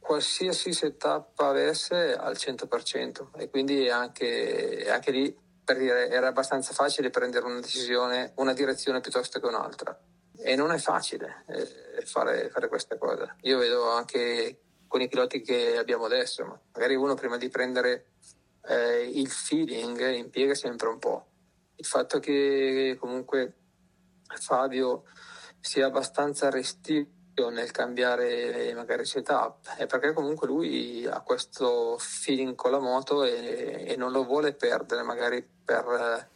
qualsiasi 0.09 0.73
setup 0.73 1.38
avesse 1.41 2.15
al 2.15 2.33
100% 2.33 3.29
e 3.37 3.50
quindi 3.50 3.91
anche, 3.91 4.87
anche 4.88 5.11
lì 5.11 5.37
per 5.62 5.77
dire 5.77 6.09
era 6.09 6.29
abbastanza 6.29 6.73
facile 6.73 7.11
prendere 7.11 7.45
una 7.45 7.61
decisione, 7.61 8.33
una 8.37 8.55
direzione 8.55 9.03
piuttosto 9.03 9.38
che 9.38 9.47
un'altra 9.47 10.00
e 10.38 10.57
non 10.57 10.73
è 10.73 10.79
facile 10.79 11.45
eh, 11.49 12.07
fare, 12.07 12.49
fare 12.49 12.69
queste 12.69 12.97
cose. 12.97 13.35
Io 13.43 13.59
vedo 13.59 13.91
anche 13.91 14.61
con 14.87 15.03
i 15.03 15.09
piloti 15.09 15.43
che 15.43 15.77
abbiamo 15.77 16.07
adesso, 16.07 16.43
ma 16.43 16.59
magari 16.73 16.95
uno 16.95 17.12
prima 17.12 17.37
di 17.37 17.50
prendere 17.50 18.12
eh, 18.67 19.11
il 19.12 19.29
feeling 19.29 20.00
impiega 20.15 20.55
sempre 20.55 20.88
un 20.88 20.99
po'. 20.99 21.27
Il 21.77 21.85
fatto 21.85 22.19
che 22.19 22.97
comunque 22.99 23.57
Fabio 24.41 25.05
sia 25.61 25.85
abbastanza 25.85 26.49
restio 26.49 27.07
nel 27.47 27.71
cambiare 27.71 28.75
magari 28.75 29.04
setup 29.04 29.76
è 29.76 29.87
perché 29.87 30.12
comunque 30.12 30.47
lui 30.49 31.07
ha 31.07 31.21
questo 31.21 31.97
feeling 31.99 32.54
con 32.57 32.73
la 32.73 32.80
moto 32.80 33.23
e, 33.25 33.85
e 33.87 33.97
non 33.97 34.11
lo 34.11 34.25
vuole 34.25 34.52
perdere 34.52 35.02
magari 35.02 35.47
per, 35.64 36.28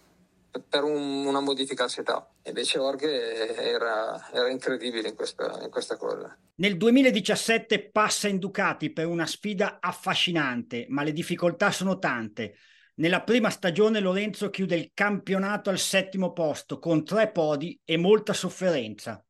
per 0.69 0.85
un, 0.85 1.27
una 1.27 1.41
modifica 1.41 1.83
al 1.83 1.91
setup. 1.91 2.29
Invece 2.45 2.79
Orghe 2.79 3.57
era, 3.57 4.31
era 4.33 4.49
incredibile 4.49 5.09
in 5.09 5.15
questa, 5.15 5.61
in 5.63 5.71
questa 5.71 5.97
cosa. 5.97 6.37
Nel 6.55 6.77
2017 6.77 7.91
passa 7.91 8.29
in 8.29 8.39
Ducati 8.39 8.93
per 8.93 9.07
una 9.07 9.27
sfida 9.27 9.79
affascinante 9.81 10.87
ma 10.89 11.03
le 11.03 11.13
difficoltà 11.13 11.71
sono 11.73 11.99
tante. 11.99 12.55
Nella 12.95 13.23
prima 13.23 13.51
stagione 13.51 14.01
Lorenzo 14.01 14.51
chiude 14.51 14.77
il 14.77 14.91
campionato 14.95 15.71
al 15.71 15.79
settimo 15.79 16.33
posto 16.33 16.79
con 16.79 17.05
tre 17.05 17.31
podi 17.31 17.81
e 17.85 17.97
molta 17.97 18.33
sofferenza 18.33 19.25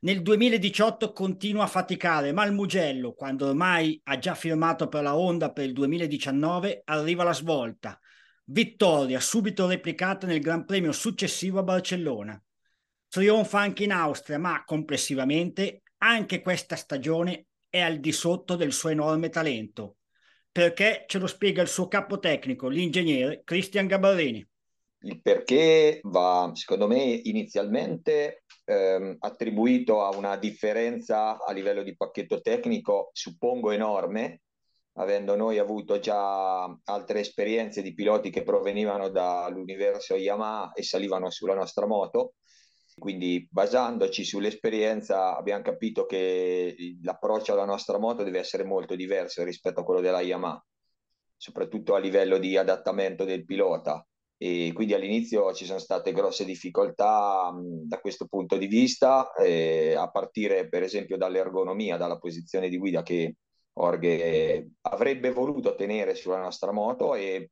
nel 0.00 0.22
2018 0.22 1.12
continua 1.12 1.64
a 1.64 1.68
faticare, 1.68 2.30
ma 2.30 2.44
il 2.44 2.52
Mugello, 2.52 3.14
quando 3.14 3.48
ormai 3.48 4.00
ha 4.04 4.18
già 4.18 4.36
firmato 4.36 4.86
per 4.86 5.02
la 5.02 5.16
Honda 5.16 5.50
per 5.50 5.64
il 5.64 5.72
2019, 5.72 6.82
arriva 6.84 7.24
la 7.24 7.32
svolta. 7.32 7.98
Vittoria 8.44 9.18
subito 9.18 9.66
replicata 9.66 10.26
nel 10.26 10.40
Gran 10.40 10.64
Premio 10.64 10.92
successivo 10.92 11.58
a 11.58 11.64
Barcellona. 11.64 12.40
Trionfa 13.08 13.58
anche 13.58 13.84
in 13.84 13.92
Austria, 13.92 14.38
ma 14.38 14.62
complessivamente 14.64 15.82
anche 15.98 16.42
questa 16.42 16.76
stagione 16.76 17.46
è 17.68 17.80
al 17.80 17.98
di 17.98 18.12
sotto 18.12 18.54
del 18.54 18.72
suo 18.72 18.90
enorme 18.90 19.30
talento. 19.30 19.96
Perché 20.52 21.06
ce 21.08 21.18
lo 21.18 21.26
spiega 21.26 21.60
il 21.60 21.68
suo 21.68 21.88
capo 21.88 22.20
tecnico, 22.20 22.68
l'ingegnere 22.68 23.42
Cristian 23.42 23.88
Gabarrini. 23.88 24.46
Il 25.00 25.20
perché 25.20 26.00
va, 26.04 26.50
secondo 26.54 26.86
me, 26.86 27.02
inizialmente 27.02 28.44
ehm, 28.68 29.16
attribuito 29.20 30.02
a 30.02 30.14
una 30.14 30.36
differenza 30.36 31.42
a 31.42 31.52
livello 31.52 31.82
di 31.82 31.96
pacchetto 31.96 32.40
tecnico, 32.42 33.10
suppongo 33.12 33.70
enorme, 33.70 34.42
avendo 34.98 35.36
noi 35.36 35.58
avuto 35.58 35.98
già 35.98 36.64
altre 36.84 37.20
esperienze 37.20 37.80
di 37.82 37.94
piloti 37.94 38.30
che 38.30 38.42
provenivano 38.42 39.08
dall'universo 39.08 40.16
Yamaha 40.16 40.72
e 40.72 40.82
salivano 40.82 41.30
sulla 41.30 41.54
nostra 41.54 41.86
moto. 41.86 42.34
Quindi 42.98 43.46
basandoci 43.48 44.24
sull'esperienza 44.24 45.36
abbiamo 45.36 45.62
capito 45.62 46.04
che 46.04 46.74
l'approccio 47.02 47.52
alla 47.52 47.64
nostra 47.64 47.96
moto 47.98 48.24
deve 48.24 48.40
essere 48.40 48.64
molto 48.64 48.96
diverso 48.96 49.44
rispetto 49.44 49.80
a 49.80 49.84
quello 49.84 50.00
della 50.00 50.20
Yamaha, 50.20 50.62
soprattutto 51.36 51.94
a 51.94 52.00
livello 52.00 52.38
di 52.38 52.56
adattamento 52.56 53.24
del 53.24 53.44
pilota 53.44 54.04
e 54.40 54.70
quindi 54.72 54.94
all'inizio 54.94 55.52
ci 55.52 55.64
sono 55.64 55.80
state 55.80 56.12
grosse 56.12 56.44
difficoltà 56.44 57.52
mh, 57.52 57.88
da 57.88 57.98
questo 57.98 58.26
punto 58.26 58.56
di 58.56 58.68
vista, 58.68 59.32
eh, 59.32 59.94
a 59.94 60.08
partire 60.10 60.68
per 60.68 60.84
esempio 60.84 61.16
dall'ergonomia, 61.16 61.96
dalla 61.96 62.18
posizione 62.18 62.68
di 62.68 62.78
guida 62.78 63.02
che 63.02 63.34
Orghe 63.80 64.70
avrebbe 64.82 65.32
voluto 65.32 65.74
tenere 65.74 66.14
sulla 66.14 66.40
nostra 66.40 66.72
moto 66.72 67.14
e 67.14 67.50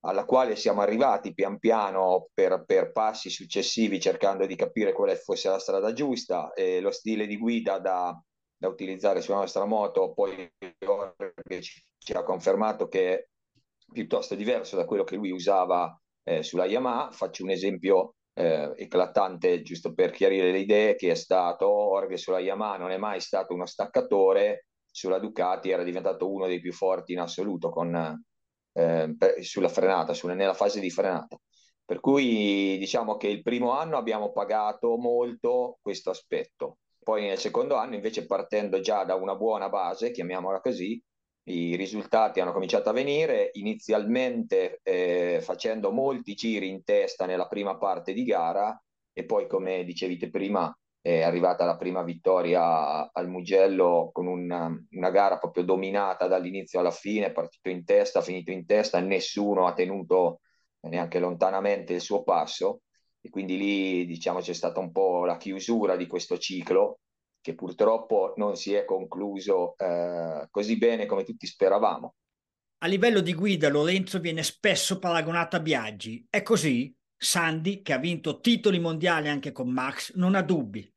alla 0.00 0.24
quale 0.24 0.56
siamo 0.56 0.80
arrivati 0.80 1.34
pian 1.34 1.58
piano 1.58 2.28
per, 2.32 2.64
per 2.64 2.92
passi 2.92 3.28
successivi 3.28 4.00
cercando 4.00 4.46
di 4.46 4.56
capire 4.56 4.92
quale 4.92 5.16
fosse 5.16 5.48
la 5.48 5.58
strada 5.58 5.92
giusta. 5.92 6.52
E 6.54 6.80
lo 6.80 6.90
stile 6.90 7.26
di 7.26 7.36
guida 7.36 7.78
da, 7.78 8.18
da 8.56 8.68
utilizzare 8.68 9.20
sulla 9.20 9.38
nostra 9.38 9.64
moto 9.64 10.12
poi 10.12 10.50
Orghe 10.86 11.60
ci, 11.60 11.82
ci 11.98 12.12
ha 12.12 12.22
confermato 12.22 12.88
che 12.88 13.14
è 13.14 13.26
piuttosto 13.92 14.34
diverso 14.34 14.76
da 14.76 14.84
quello 14.84 15.04
che 15.04 15.16
lui 15.16 15.30
usava 15.30 15.99
eh, 16.24 16.42
sulla 16.42 16.66
Yamaha. 16.66 17.10
Faccio 17.10 17.42
un 17.44 17.50
esempio 17.50 18.14
eh, 18.34 18.72
eclatante, 18.76 19.62
giusto 19.62 19.92
per 19.94 20.10
chiarire 20.10 20.52
le 20.52 20.58
idee, 20.60 20.94
che 20.94 21.10
è 21.10 21.14
stato 21.14 21.68
Orghe 21.68 22.16
sulla 22.16 22.40
Yamaha 22.40 22.78
non 22.78 22.90
è 22.90 22.96
mai 22.96 23.20
stato 23.20 23.54
uno 23.54 23.66
staccatore, 23.66 24.66
sulla 24.90 25.18
Ducati 25.18 25.70
era 25.70 25.82
diventato 25.82 26.30
uno 26.30 26.46
dei 26.46 26.60
più 26.60 26.72
forti 26.72 27.12
in 27.12 27.20
assoluto 27.20 27.70
con, 27.70 28.22
eh, 28.72 29.14
sulla 29.40 29.68
frenata, 29.68 30.12
sulla, 30.14 30.34
nella 30.34 30.54
fase 30.54 30.80
di 30.80 30.90
frenata. 30.90 31.38
Per 31.84 32.00
cui 32.00 32.78
diciamo 32.78 33.16
che 33.16 33.26
il 33.28 33.42
primo 33.42 33.72
anno 33.72 33.96
abbiamo 33.96 34.30
pagato 34.32 34.96
molto 34.96 35.78
questo 35.82 36.10
aspetto. 36.10 36.78
Poi 37.02 37.22
nel 37.22 37.38
secondo 37.38 37.74
anno, 37.76 37.96
invece, 37.96 38.26
partendo 38.26 38.80
già 38.80 39.04
da 39.04 39.14
una 39.16 39.34
buona 39.34 39.68
base, 39.68 40.12
chiamiamola 40.12 40.60
così, 40.60 41.02
i 41.50 41.76
risultati 41.76 42.40
hanno 42.40 42.52
cominciato 42.52 42.88
a 42.88 42.92
venire, 42.92 43.50
inizialmente 43.54 44.80
eh, 44.82 45.40
facendo 45.42 45.90
molti 45.90 46.34
giri 46.34 46.68
in 46.68 46.84
testa 46.84 47.26
nella 47.26 47.46
prima 47.46 47.76
parte 47.76 48.12
di 48.12 48.24
gara 48.24 48.80
e 49.12 49.24
poi, 49.24 49.46
come 49.46 49.84
dicevite 49.84 50.30
prima, 50.30 50.74
è 51.02 51.22
arrivata 51.22 51.64
la 51.64 51.76
prima 51.76 52.02
vittoria 52.02 53.10
al 53.10 53.28
Mugello 53.28 54.10
con 54.12 54.26
una, 54.26 54.70
una 54.90 55.10
gara 55.10 55.38
proprio 55.38 55.64
dominata 55.64 56.26
dall'inizio 56.26 56.78
alla 56.78 56.90
fine, 56.90 57.32
partito 57.32 57.70
in 57.70 57.84
testa, 57.84 58.20
finito 58.20 58.50
in 58.50 58.66
testa, 58.66 59.00
nessuno 59.00 59.66
ha 59.66 59.72
tenuto 59.72 60.40
neanche 60.80 61.18
lontanamente 61.18 61.94
il 61.94 62.00
suo 62.00 62.22
passo. 62.22 62.82
E 63.20 63.28
quindi 63.30 63.56
lì 63.56 64.06
diciamo 64.06 64.40
c'è 64.40 64.52
stata 64.54 64.80
un 64.80 64.92
po' 64.92 65.24
la 65.24 65.36
chiusura 65.36 65.96
di 65.96 66.06
questo 66.06 66.38
ciclo 66.38 67.00
che 67.40 67.54
purtroppo 67.54 68.34
non 68.36 68.56
si 68.56 68.74
è 68.74 68.84
concluso 68.84 69.74
eh, 69.76 70.46
così 70.50 70.76
bene 70.76 71.06
come 71.06 71.24
tutti 71.24 71.46
speravamo. 71.46 72.14
A 72.82 72.86
livello 72.86 73.20
di 73.20 73.34
guida 73.34 73.68
Lorenzo 73.68 74.20
viene 74.20 74.42
spesso 74.42 74.98
paragonato 74.98 75.56
a 75.56 75.60
Biaggi. 75.60 76.26
È 76.28 76.42
così? 76.42 76.94
Sandy, 77.16 77.82
che 77.82 77.92
ha 77.92 77.98
vinto 77.98 78.40
titoli 78.40 78.78
mondiali 78.78 79.28
anche 79.28 79.52
con 79.52 79.68
Max, 79.68 80.14
non 80.14 80.34
ha 80.34 80.42
dubbi. 80.42 80.90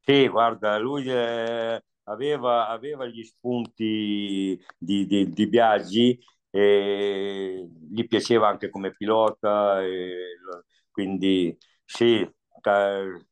Sì, 0.00 0.26
guarda, 0.26 0.76
lui 0.78 1.04
eh, 1.08 1.80
aveva, 2.04 2.68
aveva, 2.68 3.06
gli 3.06 3.22
spunti 3.22 4.60
di, 4.76 5.06
di, 5.06 5.28
di 5.28 5.48
Biaggi 5.48 6.18
e 6.50 7.68
gli 7.88 8.06
piaceva 8.08 8.48
anche 8.48 8.70
come 8.70 8.92
pilota, 8.92 9.80
quindi 10.90 11.56
sì, 11.84 12.28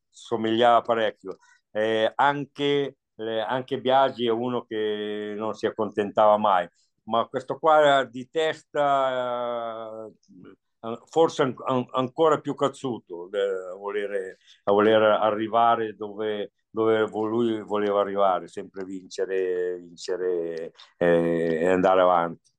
somigliava 0.09 0.81
parecchio. 0.81 1.37
Eh, 1.77 2.11
anche, 2.15 2.97
eh, 3.15 3.39
anche 3.39 3.79
Biagi 3.79 4.25
è 4.27 4.31
uno 4.31 4.63
che 4.65 5.33
non 5.37 5.53
si 5.53 5.65
accontentava 5.67 6.37
mai, 6.37 6.67
ma 7.03 7.25
questo 7.27 7.59
qua 7.59 8.03
di 8.05 8.27
testa 8.31 10.07
eh, 10.81 10.99
forse 11.09 11.41
an- 11.43 11.55
an- 11.65 11.85
ancora 11.91 12.39
più 12.39 12.55
cazzuto 12.55 13.29
eh, 13.31 13.39
a 13.73 13.75
volere, 13.75 14.37
a 14.63 14.71
voler 14.71 15.01
arrivare 15.03 15.95
dove, 15.95 16.53
dove 16.69 17.07
lui 17.09 17.61
voleva 17.61 17.99
arrivare, 18.01 18.47
sempre 18.47 18.83
vincere, 18.83 19.77
vincere 19.77 20.71
eh, 20.97 21.59
e 21.61 21.67
andare 21.67 22.01
avanti. 22.01 22.51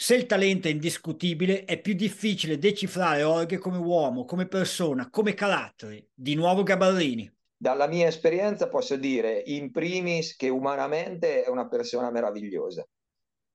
Se 0.00 0.14
il 0.14 0.26
talento 0.26 0.68
è 0.68 0.70
indiscutibile, 0.70 1.64
è 1.64 1.80
più 1.80 1.92
difficile 1.92 2.56
decifrare 2.56 3.24
Orghe 3.24 3.58
come 3.58 3.78
uomo, 3.78 4.24
come 4.24 4.46
persona, 4.46 5.10
come 5.10 5.34
carattere. 5.34 6.10
Di 6.14 6.36
nuovo 6.36 6.62
Gabarrini. 6.62 7.28
Dalla 7.56 7.88
mia 7.88 8.06
esperienza 8.06 8.68
posso 8.68 8.94
dire, 8.94 9.42
in 9.46 9.72
primis, 9.72 10.36
che 10.36 10.50
umanamente 10.50 11.42
è 11.42 11.48
una 11.48 11.66
persona 11.66 12.12
meravigliosa, 12.12 12.86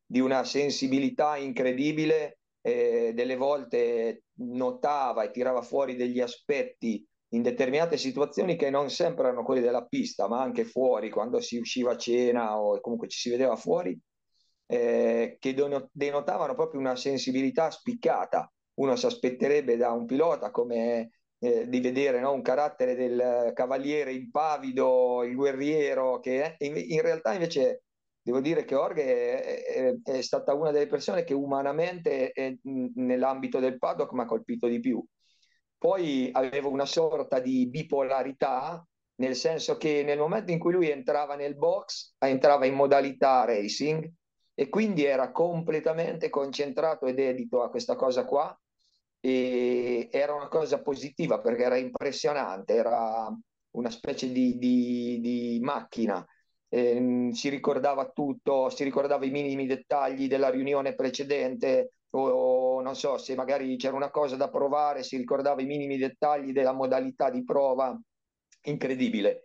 di 0.05 0.19
una 0.19 0.43
sensibilità 0.43 1.38
incredibile, 1.38 2.39
eh, 2.59 3.13
delle 3.15 3.38
volte 3.38 4.23
notava 4.39 5.23
e 5.23 5.31
tirava 5.31 5.62
fuori 5.62 5.95
degli 5.95 6.19
aspetti 6.19 7.07
in 7.29 7.41
determinate 7.41 7.95
situazioni 7.95 8.57
che 8.57 8.69
non 8.69 8.89
sempre 8.89 9.27
erano 9.27 9.43
quelli 9.43 9.62
della 9.62 9.85
pista, 9.85 10.27
ma 10.27 10.41
anche 10.41 10.65
fuori, 10.65 11.09
quando 11.09 11.39
si 11.39 11.55
usciva 11.55 11.93
a 11.93 11.97
cena 11.97 12.59
o 12.59 12.81
comunque 12.81 13.07
ci 13.07 13.17
si 13.17 13.29
vedeva 13.29 13.55
fuori, 13.55 13.97
eh, 14.74 15.38
che 15.39 15.53
denotavano 15.92 16.56
proprio 16.56 16.80
una 16.80 16.96
sensibilità 16.96 17.70
spiccata. 17.70 18.51
Uno 18.75 18.96
si 18.96 19.06
aspetterebbe 19.06 19.77
da 19.77 19.92
un 19.92 20.06
pilota 20.06 20.50
come 20.50 21.12
eh, 21.38 21.70
di 21.70 21.80
vedere 21.80 22.20
no? 22.20 22.32
un 22.34 22.42
carattere 22.42 22.96
del 22.96 23.51
cavaliere 23.53 24.13
impavido, 24.13 25.24
il 25.24 25.36
guerriero, 25.36 26.20
che 26.20 26.58
è, 26.58 26.65
in, 26.65 26.74
in, 26.75 27.01
realtà 27.01 27.34
invece 27.34 27.84
devo 28.20 28.39
dire 28.39 28.65
che 28.65 28.74
Orge 28.74 29.03
è, 29.44 29.63
è, 29.63 30.12
è, 30.12 30.22
stata 30.22 30.56
una 30.56 30.72
delle 30.72 30.88
persone 30.88 31.24
che 31.24 31.36
umanamente 31.36 32.34
nell'ambito 32.96 33.60
del 33.60 33.77
paddock 33.77 34.12
mi 34.13 34.22
ha 34.22 34.25
colpito 34.25 34.68
di 34.68 34.80
più. 34.80 35.03
Poi 35.77 36.30
avevo 36.32 36.70
una 36.72 36.86
sorta 36.86 37.39
di 37.39 37.68
bipolarità, 37.70 38.84
nel 39.15 39.36
senso 39.36 39.77
che 39.77 40.01
nel 40.03 40.18
momento 40.18 40.51
in 40.51 40.58
cui 40.58 40.72
lui 40.72 40.89
entrava 40.89 41.36
nel 41.36 41.56
box, 41.58 42.15
entrava 42.18 42.65
in 42.65 42.74
modalità 42.74 43.44
racing, 43.46 44.10
e 44.53 44.69
quindi 44.69 45.03
era 45.03 45.31
completamente 45.31 46.29
concentrato 46.29 47.05
ed 47.05 47.15
dedito 47.15 47.62
a 47.63 47.69
questa 47.69 47.95
cosa 47.95 48.25
qua 48.25 48.55
e 49.19 50.10
era 50.12 50.33
una 50.33 50.48
cosa 50.50 50.81
positiva 50.81 51.39
perché 51.39 51.63
era 51.63 51.77
impressionante, 51.77 52.74
era 52.74 53.33
una 53.72 53.89
specie 53.89 54.31
di, 54.31 54.57
di, 54.57 55.19
di 55.22 55.60
macchina, 55.62 56.25
eh, 56.69 57.29
si 57.31 57.50
ricordava 57.50 58.10
tutto, 58.10 58.69
si 58.69 58.83
ricordava 58.83 59.25
i 59.25 59.31
minimi 59.31 59.65
dettagli 59.65 60.27
della 60.27 60.50
riunione 60.50 60.95
precedente 60.95 61.93
o 62.15 62.81
non 62.81 62.95
so 62.95 63.17
se 63.17 63.33
magari 63.36 63.75
c'era 63.77 63.95
una 63.95 64.12
cosa 64.12 64.36
da 64.36 64.50
provare, 64.50 65.03
si 65.03 65.17
ricordava 65.17 65.62
i 65.62 65.65
minimi 65.65 65.98
dettagli 65.98 66.51
della 66.51 66.74
modalità 66.74 67.29
di 67.29 67.43
prova, 67.43 67.98
incredibile. 68.63 69.42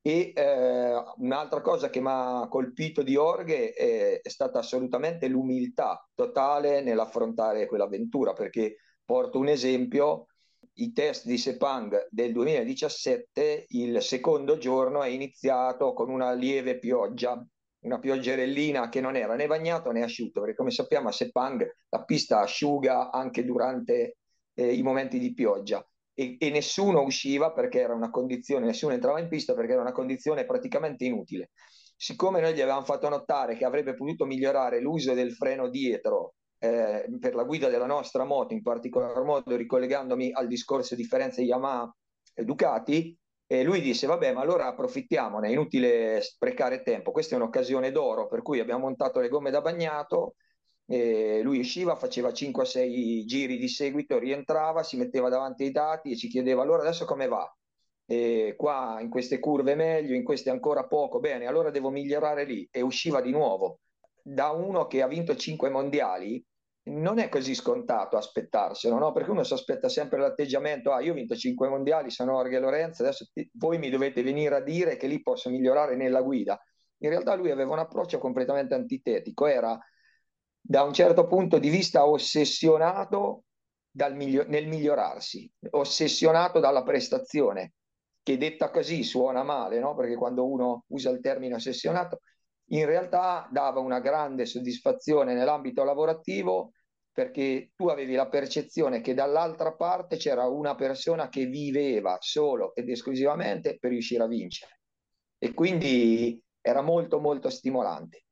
E 0.00 0.32
eh, 0.34 1.02
un'altra 1.16 1.60
cosa 1.60 1.90
che 1.90 2.00
mi 2.00 2.08
ha 2.08 2.46
colpito 2.48 3.02
di 3.02 3.16
Orghe 3.16 3.72
è, 3.72 4.20
è 4.22 4.28
stata 4.28 4.60
assolutamente 4.60 5.28
l'umiltà 5.28 6.08
totale 6.14 6.80
nell'affrontare 6.80 7.66
quell'avventura, 7.66 8.32
perché 8.32 8.76
porto 9.04 9.38
un 9.38 9.48
esempio, 9.48 10.26
i 10.74 10.92
test 10.92 11.26
di 11.26 11.36
Sepang 11.36 12.06
del 12.10 12.32
2017, 12.32 13.66
il 13.70 14.00
secondo 14.00 14.58
giorno 14.58 15.02
è 15.02 15.08
iniziato 15.08 15.92
con 15.92 16.10
una 16.10 16.32
lieve 16.32 16.78
pioggia, 16.78 17.44
una 17.80 17.98
pioggerellina 17.98 18.88
che 18.88 19.00
non 19.00 19.16
era 19.16 19.34
né 19.34 19.46
bagnato 19.46 19.90
né 19.90 20.02
asciutto, 20.02 20.40
perché 20.40 20.56
come 20.56 20.70
sappiamo 20.70 21.08
a 21.08 21.12
Sepang 21.12 21.68
la 21.88 22.04
pista 22.04 22.40
asciuga 22.40 23.10
anche 23.10 23.44
durante 23.44 24.18
eh, 24.54 24.72
i 24.72 24.82
momenti 24.82 25.18
di 25.18 25.34
pioggia 25.34 25.84
e, 26.18 26.36
e, 26.36 26.50
nessuno 26.50 27.02
usciva 27.02 27.52
perché 27.52 27.78
era 27.78 27.94
una 27.94 28.10
condizione, 28.10 28.66
nessuno 28.66 28.92
entrava 28.92 29.20
in 29.20 29.28
pista 29.28 29.54
perché 29.54 29.74
era 29.74 29.82
una 29.82 29.92
condizione 29.92 30.44
praticamente 30.44 31.04
inutile. 31.04 31.50
Siccome 31.96 32.40
noi 32.40 32.54
gli 32.54 32.60
avevamo 32.60 32.84
fatto 32.84 33.08
notare 33.08 33.56
che 33.56 33.64
avrebbe 33.64 33.94
potuto 33.94 34.24
migliorare 34.24 34.80
l'uso 34.80 35.14
del 35.14 35.32
freno 35.32 35.68
dietro 35.68 36.34
eh, 36.58 37.06
per 37.20 37.36
la 37.36 37.44
guida 37.44 37.68
della 37.68 37.86
nostra 37.86 38.24
moto, 38.24 38.52
in 38.52 38.62
particolar 38.62 39.22
modo 39.22 39.54
ricollegandomi 39.54 40.32
al 40.32 40.48
discorso 40.48 40.96
differenze 40.96 41.42
Yamaha 41.42 41.88
e 42.34 42.44
Ducati, 42.44 43.16
e 43.46 43.62
lui 43.62 43.80
disse, 43.80 44.08
vabbè, 44.08 44.32
ma 44.32 44.40
allora 44.40 44.66
approfittiamone, 44.66 45.48
è 45.48 45.52
inutile 45.52 46.20
sprecare 46.20 46.82
tempo, 46.82 47.12
questa 47.12 47.36
è 47.36 47.38
un'occasione 47.38 47.92
d'oro, 47.92 48.26
per 48.26 48.42
cui 48.42 48.58
abbiamo 48.58 48.86
montato 48.86 49.20
le 49.20 49.28
gomme 49.28 49.50
da 49.50 49.60
bagnato, 49.60 50.34
e 50.90 51.42
lui 51.42 51.58
usciva, 51.58 51.96
faceva 51.96 52.30
5-6 52.30 53.24
giri 53.26 53.58
di 53.58 53.68
seguito, 53.68 54.18
rientrava, 54.18 54.82
si 54.82 54.96
metteva 54.96 55.28
davanti 55.28 55.64
ai 55.64 55.70
dati 55.70 56.12
e 56.12 56.16
ci 56.16 56.28
chiedeva 56.28 56.62
allora 56.62 56.80
adesso 56.80 57.04
come 57.04 57.28
va? 57.28 57.46
E 58.06 58.54
qua 58.56 58.96
in 59.00 59.10
queste 59.10 59.38
curve 59.38 59.74
meglio, 59.74 60.14
in 60.14 60.24
queste 60.24 60.48
ancora 60.48 60.86
poco, 60.86 61.20
bene, 61.20 61.44
allora 61.44 61.70
devo 61.70 61.90
migliorare 61.90 62.44
lì 62.44 62.66
e 62.72 62.80
usciva 62.80 63.20
di 63.20 63.30
nuovo. 63.30 63.80
Da 64.22 64.50
uno 64.50 64.86
che 64.86 65.02
ha 65.02 65.06
vinto 65.06 65.36
5 65.36 65.68
mondiali 65.68 66.42
non 66.84 67.18
è 67.18 67.28
così 67.28 67.54
scontato 67.54 68.16
aspettarselo, 68.16 68.96
no? 68.96 69.12
perché 69.12 69.30
uno 69.30 69.44
si 69.44 69.52
aspetta 69.52 69.90
sempre 69.90 70.18
l'atteggiamento, 70.18 70.92
ah 70.92 71.02
io 71.02 71.12
ho 71.12 71.14
vinto 71.14 71.36
5 71.36 71.68
mondiali, 71.68 72.10
sono 72.10 72.34
Orge 72.34 72.58
Lorenzo, 72.58 73.02
adesso 73.02 73.26
ti, 73.30 73.46
voi 73.56 73.76
mi 73.76 73.90
dovete 73.90 74.22
venire 74.22 74.54
a 74.56 74.62
dire 74.62 74.96
che 74.96 75.06
lì 75.06 75.20
posso 75.20 75.50
migliorare 75.50 75.96
nella 75.96 76.22
guida. 76.22 76.58
In 77.02 77.10
realtà 77.10 77.34
lui 77.34 77.50
aveva 77.50 77.72
un 77.72 77.78
approccio 77.78 78.18
completamente 78.18 78.72
antitetico, 78.74 79.44
era 79.44 79.78
da 80.70 80.82
un 80.82 80.92
certo 80.92 81.26
punto 81.26 81.58
di 81.58 81.70
vista 81.70 82.06
ossessionato 82.06 83.44
miglio- 84.12 84.44
nel 84.48 84.68
migliorarsi, 84.68 85.50
ossessionato 85.70 86.60
dalla 86.60 86.82
prestazione, 86.82 87.72
che 88.22 88.36
detta 88.36 88.70
così 88.70 89.02
suona 89.02 89.42
male, 89.42 89.78
no? 89.78 89.94
perché 89.94 90.14
quando 90.14 90.46
uno 90.46 90.84
usa 90.88 91.08
il 91.08 91.20
termine 91.20 91.54
ossessionato, 91.54 92.20
in 92.72 92.84
realtà 92.84 93.48
dava 93.50 93.80
una 93.80 94.00
grande 94.00 94.44
soddisfazione 94.44 95.32
nell'ambito 95.32 95.84
lavorativo 95.84 96.72
perché 97.10 97.70
tu 97.74 97.88
avevi 97.88 98.14
la 98.14 98.28
percezione 98.28 99.00
che 99.00 99.14
dall'altra 99.14 99.72
parte 99.74 100.18
c'era 100.18 100.46
una 100.48 100.74
persona 100.74 101.30
che 101.30 101.46
viveva 101.46 102.18
solo 102.20 102.74
ed 102.74 102.90
esclusivamente 102.90 103.78
per 103.78 103.90
riuscire 103.90 104.22
a 104.22 104.26
vincere. 104.26 104.80
E 105.38 105.54
quindi 105.54 106.38
era 106.60 106.82
molto 106.82 107.20
molto 107.20 107.48
stimolante. 107.48 108.24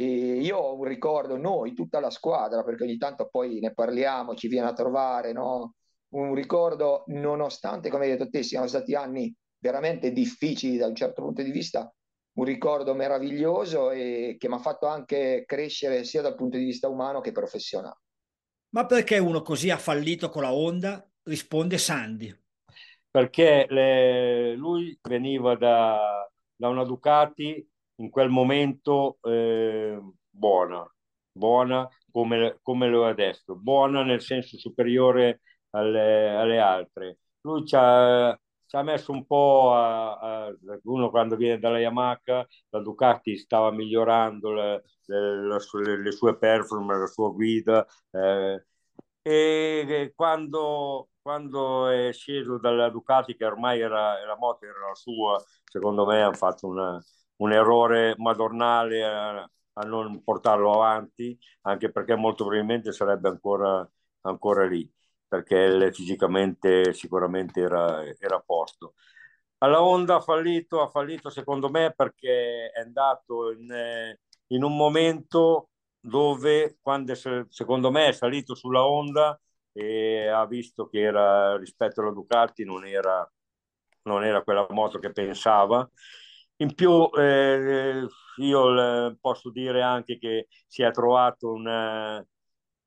E 0.00 0.40
io 0.40 0.56
ho 0.56 0.78
un 0.78 0.84
ricordo, 0.84 1.36
noi, 1.36 1.74
tutta 1.74 2.00
la 2.00 2.08
squadra, 2.08 2.64
perché 2.64 2.84
ogni 2.84 2.96
tanto 2.96 3.28
poi 3.30 3.60
ne 3.60 3.74
parliamo, 3.74 4.34
ci 4.34 4.48
viene 4.48 4.68
a 4.68 4.72
trovare, 4.72 5.34
no? 5.34 5.74
un 6.14 6.32
ricordo, 6.34 7.04
nonostante, 7.08 7.90
come 7.90 8.04
hai 8.04 8.12
detto 8.12 8.30
te, 8.30 8.42
siano 8.42 8.66
stati 8.66 8.94
anni 8.94 9.30
veramente 9.58 10.10
difficili 10.10 10.78
da 10.78 10.86
un 10.86 10.94
certo 10.94 11.20
punto 11.20 11.42
di 11.42 11.50
vista, 11.50 11.92
un 12.38 12.44
ricordo 12.46 12.94
meraviglioso 12.94 13.90
e 13.90 14.36
che 14.38 14.48
mi 14.48 14.54
ha 14.54 14.58
fatto 14.58 14.86
anche 14.86 15.44
crescere 15.46 16.02
sia 16.04 16.22
dal 16.22 16.34
punto 16.34 16.56
di 16.56 16.64
vista 16.64 16.88
umano 16.88 17.20
che 17.20 17.32
professionale. 17.32 17.98
Ma 18.70 18.86
perché 18.86 19.18
uno 19.18 19.42
così 19.42 19.68
ha 19.68 19.76
fallito 19.76 20.30
con 20.30 20.40
la 20.40 20.54
Honda? 20.54 21.06
Risponde 21.24 21.76
Sandy. 21.76 22.34
Perché 23.10 23.66
le, 23.68 24.54
lui 24.56 24.98
veniva 25.02 25.56
da, 25.56 26.26
da 26.56 26.68
una 26.68 26.84
Ducati 26.84 27.69
in 28.00 28.10
quel 28.10 28.28
momento 28.28 29.18
eh, 29.22 30.00
buona, 30.28 30.84
buona 31.30 31.88
come, 32.10 32.58
come 32.62 32.88
lo 32.88 33.06
è 33.06 33.10
adesso, 33.10 33.54
buona 33.56 34.02
nel 34.02 34.20
senso 34.22 34.58
superiore 34.58 35.42
alle, 35.70 36.28
alle 36.30 36.58
altre. 36.58 37.18
Lui 37.42 37.64
ci 37.66 37.76
ha, 37.78 38.38
ci 38.66 38.76
ha, 38.76 38.82
messo 38.82 39.12
un 39.12 39.24
po' 39.26 39.72
a, 39.74 40.46
a, 40.46 40.56
uno 40.84 41.10
quando 41.10 41.36
viene 41.36 41.58
dalla 41.58 41.78
Yamaha, 41.78 42.20
la 42.70 42.80
Ducati 42.80 43.36
stava 43.36 43.70
migliorando 43.70 44.52
le, 44.52 44.82
le, 45.06 45.46
le, 45.46 46.02
le 46.02 46.12
sue 46.12 46.36
performance, 46.38 47.00
la 47.00 47.06
sua 47.06 47.30
guida 47.30 47.86
eh, 48.10 48.64
e 49.22 50.12
quando, 50.14 51.10
quando 51.20 51.88
è 51.88 52.12
sceso 52.12 52.58
dalla 52.58 52.88
Ducati 52.88 53.36
che 53.36 53.44
ormai 53.44 53.80
era, 53.80 54.24
la 54.24 54.36
moto 54.36 54.64
era 54.64 54.88
la 54.88 54.94
sua, 54.94 55.42
secondo 55.64 56.06
me 56.06 56.22
hanno 56.22 56.32
fatto 56.34 56.66
una, 56.66 56.98
un 57.40 57.52
errore 57.52 58.14
madornale 58.18 59.04
a, 59.04 59.50
a, 59.72 59.82
non 59.84 60.22
portarlo 60.22 60.72
avanti, 60.72 61.38
anche 61.62 61.90
perché 61.90 62.14
molto 62.16 62.44
probabilmente 62.44 62.92
sarebbe 62.92 63.28
ancora, 63.28 63.88
ancora 64.22 64.66
lì, 64.66 64.90
perché 65.26 65.90
fisicamente 65.92 66.92
sicuramente 66.92 67.60
era, 67.60 68.02
era 68.18 68.36
a 68.36 68.42
posto. 68.44 68.94
Alla 69.58 69.82
Honda 69.82 70.16
ha 70.16 70.20
fallito, 70.20 70.80
ha 70.82 70.88
fallito 70.88 71.28
secondo 71.30 71.68
me 71.70 71.92
perché 71.94 72.70
è 72.70 72.80
andato 72.80 73.50
in, 73.52 74.16
in 74.48 74.62
un 74.62 74.76
momento 74.76 75.70
dove, 76.00 76.78
quando 76.80 77.14
secondo 77.14 77.90
me 77.90 78.08
è 78.08 78.12
salito 78.12 78.54
sulla 78.54 78.86
Honda, 78.86 79.38
e 79.72 80.28
ha 80.28 80.46
visto 80.46 80.88
che 80.88 81.00
era, 81.00 81.56
rispetto 81.56 82.00
alla 82.00 82.10
Ducati 82.12 82.64
non 82.64 82.84
era, 82.86 83.30
non 84.02 84.24
era 84.24 84.42
quella 84.42 84.66
moto 84.70 84.98
che 84.98 85.12
pensava. 85.12 85.88
In 86.60 86.74
più 86.74 87.08
eh, 87.18 88.06
io 88.36 89.16
posso 89.18 89.50
dire 89.50 89.80
anche 89.80 90.18
che 90.18 90.48
si 90.66 90.82
è 90.82 90.90
trovato 90.90 91.52
un, 91.52 91.66
eh, 91.66 92.26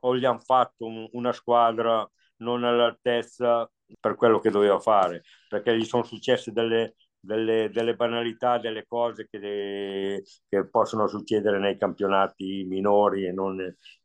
o 0.01 0.15
gli 0.15 0.25
hanno 0.25 0.39
fatto 0.39 0.85
un, 0.85 1.07
una 1.13 1.31
squadra 1.31 2.07
non 2.37 2.63
all'altezza 2.63 3.69
per 3.99 4.15
quello 4.15 4.39
che 4.39 4.51
doveva 4.51 4.79
fare, 4.79 5.23
perché 5.47 5.75
gli 5.75 5.85
sono 5.85 6.03
successe 6.03 6.51
delle, 6.51 6.95
delle, 7.19 7.69
delle 7.71 7.95
banalità, 7.95 8.59
delle 8.59 8.85
cose 8.85 9.27
che, 9.29 10.23
che, 10.47 10.67
possono 10.69 11.07
succedere 11.07 11.57
nei 11.59 11.77
campionati 11.77 12.65
minori 12.65 13.25
e 13.25 13.31
non 13.31 13.57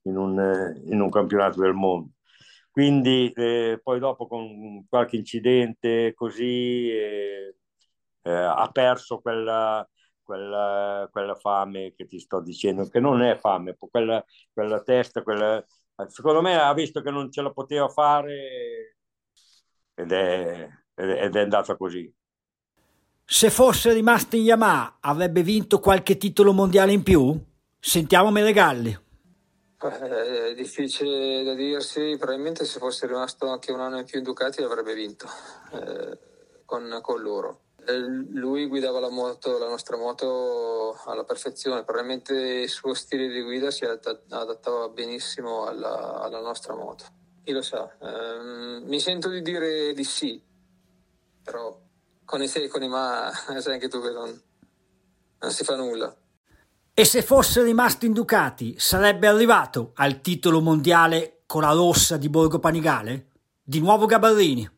in 0.02 0.16
un, 0.16 0.82
in 0.86 1.00
un 1.00 1.10
campionato 1.10 1.60
del 1.60 1.74
mondo. 1.74 2.12
Quindi 2.70 3.30
eh, 3.32 3.80
poi 3.82 3.98
dopo 3.98 4.26
con 4.26 4.86
qualche 4.88 5.16
incidente 5.16 6.14
così 6.14 6.90
eh, 6.90 7.56
eh, 8.28 8.32
ha 8.32 8.68
perso 8.70 9.20
quella, 9.20 9.88
quella, 10.22 11.08
quella, 11.10 11.34
fame 11.34 11.94
che 11.94 12.06
ti 12.06 12.18
sto 12.18 12.40
dicendo, 12.40 12.86
che 12.88 13.00
non 13.00 13.22
è 13.22 13.38
fame, 13.38 13.76
quella, 13.78 14.22
quella 14.52 14.82
testa, 14.82 15.22
quella, 15.22 15.64
secondo 16.08 16.42
me 16.42 16.58
ha 16.60 16.72
visto 16.74 17.00
che 17.00 17.10
non 17.10 17.32
ce 17.32 17.42
la 17.42 17.52
poteva 17.52 17.88
fare 17.88 18.96
ed 19.94 20.12
è, 20.12 20.68
ed 20.94 21.36
è 21.36 21.40
andata 21.40 21.76
così. 21.76 22.12
Se 23.24 23.50
fosse 23.50 23.92
rimasto 23.92 24.36
in 24.36 24.42
Yamaha 24.42 24.98
avrebbe 25.00 25.42
vinto 25.42 25.80
qualche 25.80 26.16
titolo 26.16 26.52
mondiale 26.52 26.92
in 26.92 27.02
più? 27.02 27.38
Sentiamo 27.78 28.30
Meregalli. 28.30 29.06
Eh, 29.80 30.48
è 30.50 30.54
difficile 30.54 31.44
da 31.44 31.54
dirsi, 31.54 32.16
probabilmente 32.18 32.64
se 32.64 32.80
fosse 32.80 33.06
rimasto 33.06 33.48
anche 33.48 33.70
un 33.70 33.80
anno 33.80 33.98
in 33.98 34.04
più 34.04 34.18
in 34.18 34.24
Ducati 34.24 34.60
l'avrebbe 34.60 34.92
vinto 34.92 35.26
eh, 35.72 36.18
con, 36.64 36.98
con, 37.00 37.20
loro. 37.20 37.60
Eh, 37.88 37.96
lui 38.32 38.66
guidava 38.66 39.00
la, 39.00 39.08
moto, 39.08 39.56
la 39.56 39.66
nostra 39.66 39.96
moto 39.96 41.00
alla 41.06 41.24
perfezione, 41.24 41.84
probabilmente 41.84 42.34
il 42.34 42.68
suo 42.68 42.92
stile 42.92 43.28
di 43.28 43.40
guida 43.40 43.70
si 43.70 43.86
adattava 43.86 44.88
benissimo 44.90 45.64
alla, 45.64 46.20
alla 46.20 46.40
nostra 46.40 46.74
moto. 46.74 47.04
Chi 47.42 47.52
lo 47.52 47.62
sa? 47.62 47.90
Eh, 47.98 48.80
mi 48.84 49.00
sento 49.00 49.30
di 49.30 49.40
dire 49.40 49.94
di 49.94 50.04
sì, 50.04 50.38
però 51.42 51.80
con 52.26 52.42
i 52.42 52.48
se 52.48 52.64
e 52.64 52.68
con 52.68 52.82
i 52.82 52.88
ma 52.88 53.32
sai 53.58 53.72
anche 53.72 53.88
tu 53.88 54.02
che 54.02 54.10
non, 54.10 54.38
non 55.38 55.50
si 55.50 55.64
fa 55.64 55.74
nulla. 55.74 56.14
E 56.92 57.04
se 57.06 57.22
fosse 57.22 57.62
rimasto 57.62 58.04
in 58.04 58.12
Ducati, 58.12 58.78
sarebbe 58.78 59.28
arrivato 59.28 59.92
al 59.94 60.20
titolo 60.20 60.60
mondiale 60.60 61.44
con 61.46 61.62
la 61.62 61.72
rossa 61.72 62.18
di 62.18 62.28
Borgo 62.28 62.58
Panigale? 62.58 63.28
Di 63.62 63.80
nuovo 63.80 64.04
Gabarrini. 64.04 64.77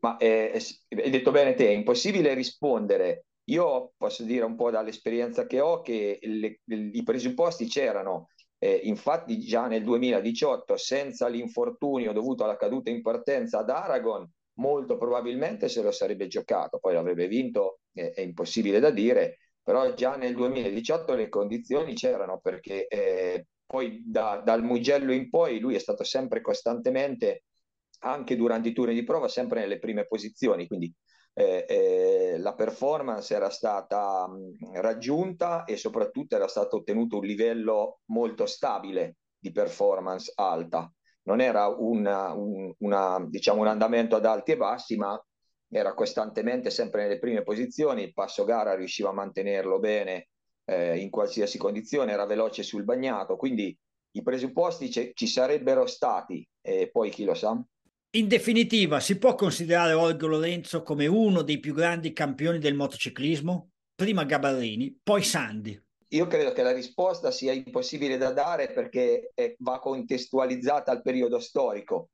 Ma 0.00 0.16
eh, 0.18 0.60
hai 0.88 1.10
detto 1.10 1.30
bene 1.30 1.54
te, 1.54 1.68
è 1.68 1.72
impossibile 1.72 2.34
rispondere. 2.34 3.26
Io 3.48 3.92
posso 3.96 4.24
dire 4.24 4.44
un 4.44 4.56
po' 4.56 4.70
dall'esperienza 4.70 5.46
che 5.46 5.60
ho 5.60 5.80
che 5.80 6.18
le, 6.20 6.60
i 6.66 7.02
presupposti 7.02 7.66
c'erano. 7.66 8.28
Eh, 8.58 8.80
infatti 8.84 9.38
già 9.40 9.66
nel 9.66 9.84
2018, 9.84 10.76
senza 10.76 11.28
l'infortunio 11.28 12.12
dovuto 12.12 12.44
alla 12.44 12.56
caduta 12.56 12.90
in 12.90 13.02
partenza 13.02 13.58
ad 13.58 13.70
Aragon, 13.70 14.28
molto 14.54 14.96
probabilmente 14.96 15.68
se 15.68 15.82
lo 15.82 15.90
sarebbe 15.90 16.26
giocato. 16.26 16.78
Poi 16.78 16.94
l'avrebbe 16.94 17.28
vinto, 17.28 17.80
eh, 17.92 18.10
è 18.10 18.20
impossibile 18.20 18.80
da 18.80 18.90
dire, 18.90 19.38
però 19.62 19.94
già 19.94 20.16
nel 20.16 20.34
2018 20.34 21.14
le 21.14 21.28
condizioni 21.28 21.94
c'erano 21.94 22.38
perché 22.40 22.86
eh, 22.86 23.46
poi 23.66 24.02
da, 24.06 24.40
dal 24.44 24.62
Mugello 24.62 25.12
in 25.12 25.28
poi 25.28 25.58
lui 25.58 25.74
è 25.74 25.78
stato 25.78 26.04
sempre 26.04 26.40
costantemente, 26.40 27.44
anche 28.00 28.36
durante 28.36 28.68
i 28.68 28.72
turni 28.72 28.94
di 28.94 29.04
prova, 29.04 29.28
sempre 29.28 29.60
nelle 29.60 29.78
prime 29.78 30.06
posizioni, 30.06 30.66
quindi 30.66 30.92
eh, 31.34 31.66
eh, 31.68 32.38
la 32.38 32.54
performance 32.54 33.34
era 33.34 33.50
stata 33.50 34.26
mh, 34.26 34.80
raggiunta 34.80 35.64
e 35.64 35.76
soprattutto 35.76 36.34
era 36.34 36.48
stato 36.48 36.76
ottenuto 36.76 37.18
un 37.18 37.26
livello 37.26 38.00
molto 38.06 38.46
stabile 38.46 39.16
di 39.38 39.52
performance 39.52 40.32
alta. 40.34 40.90
Non 41.24 41.40
era 41.40 41.66
una, 41.68 42.32
un, 42.32 42.72
una, 42.78 43.24
diciamo, 43.28 43.60
un 43.60 43.66
andamento 43.66 44.16
ad 44.16 44.24
alti 44.24 44.52
e 44.52 44.56
bassi, 44.56 44.96
ma 44.96 45.20
era 45.68 45.92
costantemente 45.94 46.70
sempre 46.70 47.02
nelle 47.02 47.18
prime 47.18 47.42
posizioni, 47.42 48.02
il 48.02 48.12
passo 48.12 48.44
gara 48.44 48.74
riusciva 48.74 49.10
a 49.10 49.12
mantenerlo 49.12 49.78
bene 49.78 50.28
eh, 50.64 50.98
in 50.98 51.10
qualsiasi 51.10 51.58
condizione, 51.58 52.12
era 52.12 52.24
veloce 52.26 52.62
sul 52.62 52.84
bagnato, 52.84 53.36
quindi 53.36 53.76
i 54.12 54.22
presupposti 54.22 54.90
ci 54.90 55.26
sarebbero 55.26 55.86
stati 55.86 56.48
e 56.62 56.88
poi 56.90 57.10
chi 57.10 57.24
lo 57.24 57.34
sa. 57.34 57.60
In 58.16 58.28
definitiva, 58.28 58.98
si 58.98 59.18
può 59.18 59.34
considerare 59.34 59.92
Olgo 59.92 60.26
Lorenzo 60.26 60.82
come 60.82 61.06
uno 61.06 61.42
dei 61.42 61.60
più 61.60 61.74
grandi 61.74 62.14
campioni 62.14 62.58
del 62.58 62.74
motociclismo? 62.74 63.72
Prima 63.94 64.24
Gabarrini, 64.24 65.00
poi 65.02 65.22
Sandi. 65.22 65.78
Io 66.08 66.26
credo 66.26 66.52
che 66.52 66.62
la 66.62 66.72
risposta 66.72 67.30
sia 67.30 67.52
impossibile 67.52 68.16
da 68.16 68.32
dare 68.32 68.72
perché 68.72 69.34
va 69.58 69.78
contestualizzata 69.80 70.90
al 70.90 71.02
periodo 71.02 71.38
storico 71.40 72.08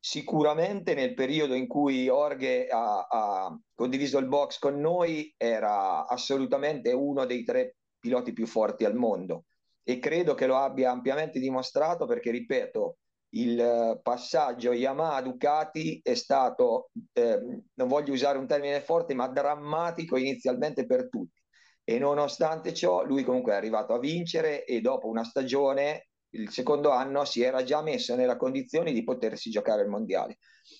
sicuramente 0.00 0.92
nel 0.92 1.14
periodo 1.14 1.54
in 1.54 1.68
cui 1.68 2.08
Orghe 2.08 2.66
ha, 2.66 3.06
ha, 3.08 3.56
condiviso 3.74 4.18
il 4.18 4.26
box 4.26 4.58
con 4.58 4.80
noi 4.80 5.32
era 5.36 6.04
assolutamente 6.08 6.90
uno 6.90 7.26
dei 7.26 7.44
tre 7.44 7.76
piloti 8.00 8.32
più 8.32 8.48
forti 8.48 8.84
al 8.84 8.96
mondo 8.96 9.44
e 9.84 10.00
credo 10.00 10.34
che 10.34 10.46
lo 10.46 10.56
abbia 10.56 10.90
ampiamente 10.90 11.38
dimostrato 11.38 12.06
perché, 12.06 12.32
ripeto, 12.32 12.96
il 13.34 13.98
passaggio 14.02 14.72
Yamaha-Ducati 14.72 16.00
è 16.02 16.14
stato, 16.14 16.90
eh, 17.12 17.40
non 17.74 17.88
voglio 17.88 18.12
usare 18.12 18.38
un 18.38 18.46
termine 18.46 18.80
forte, 18.80 19.14
ma 19.14 19.28
drammatico 19.28 20.16
inizialmente 20.16 20.86
per 20.86 21.08
tutti. 21.08 21.40
E 21.82 21.98
nonostante 21.98 22.72
ciò, 22.72 23.04
lui 23.04 23.24
comunque 23.24 23.52
è 23.52 23.56
arrivato 23.56 23.92
a 23.92 23.98
vincere 23.98 24.64
e 24.64 24.80
dopo 24.80 25.08
una 25.08 25.24
stagione 25.24 26.08
il 26.34 26.50
secondo 26.50 26.90
anno 26.90 27.24
si 27.24 27.42
era 27.42 27.62
già 27.62 27.80
messo 27.80 28.16
nella 28.16 28.36
condizione 28.36 28.92
di 28.92 29.04
potersi 29.04 29.50
giocare 29.50 29.82
il 29.82 29.88
mondiale. 29.88 30.38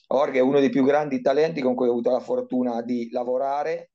Orge 0.08 0.38
è 0.38 0.42
uno 0.42 0.60
dei 0.60 0.70
più 0.70 0.84
grandi 0.84 1.20
talenti 1.20 1.60
con 1.60 1.74
cui 1.74 1.86
ho 1.86 1.92
avuto 1.92 2.10
la 2.10 2.20
fortuna 2.20 2.82
di 2.82 3.08
lavorare, 3.10 3.90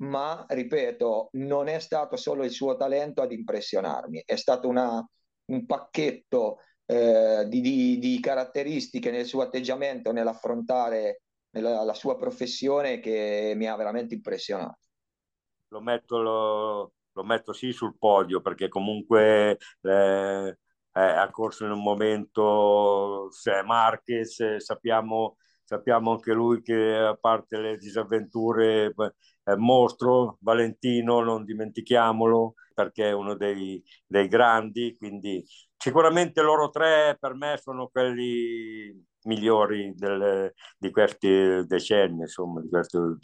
ma 0.00 0.44
ripeto, 0.46 1.30
non 1.32 1.68
è 1.68 1.78
stato 1.78 2.16
solo 2.16 2.44
il 2.44 2.50
suo 2.50 2.76
talento 2.76 3.22
ad 3.22 3.32
impressionarmi, 3.32 4.22
è 4.24 4.36
stato 4.36 4.68
una, 4.68 5.04
un 5.46 5.66
pacchetto 5.66 6.58
eh, 6.90 7.44
di, 7.46 7.60
di, 7.60 7.98
di, 7.98 8.18
caratteristiche 8.18 9.10
nel 9.10 9.26
suo 9.26 9.42
atteggiamento, 9.42 10.10
nell'affrontare 10.10 11.20
nella, 11.50 11.84
la 11.84 11.92
sua 11.92 12.16
professione 12.16 12.98
che 12.98 13.52
mi 13.56 13.66
ha 13.66 13.76
veramente 13.76 14.14
impressionato. 14.14 14.78
Lo 15.68 15.82
metto, 15.82 16.22
lo, 16.22 16.92
lo 17.12 17.24
metto 17.24 17.52
sì 17.52 17.72
sul 17.72 17.98
podio 17.98 18.40
perché 18.40 18.68
comunque 18.68 19.58
eh, 19.82 20.48
eh, 20.50 21.00
ha 21.00 21.30
corso 21.30 21.66
in 21.66 21.72
un 21.72 21.82
momento 21.82 23.28
se 23.32 23.62
Marquez, 23.62 24.56
sappiamo, 24.56 25.36
sappiamo 25.64 26.12
anche 26.12 26.32
lui 26.32 26.62
che 26.62 26.94
a 26.94 27.16
parte 27.16 27.58
le 27.58 27.76
disavventure 27.76 28.94
è 29.42 29.54
mostro, 29.56 30.38
Valentino 30.40 31.20
non 31.20 31.44
dimentichiamolo 31.44 32.54
perché 32.72 33.08
è 33.10 33.12
uno 33.12 33.34
dei, 33.34 33.82
dei 34.06 34.26
grandi, 34.26 34.96
quindi 34.96 35.44
sicuramente 35.78 36.42
loro 36.42 36.68
tre 36.68 37.16
per 37.18 37.34
me 37.34 37.58
sono 37.62 37.88
quelli 37.88 39.06
migliori 39.22 39.94
del, 39.94 40.52
di 40.76 40.90
questi 40.90 41.64
decenni, 41.66 42.22
insomma, 42.22 42.60
di 42.60 42.68
questo 42.68 43.18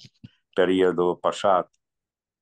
periodo 0.52 1.18
passato. 1.18 1.70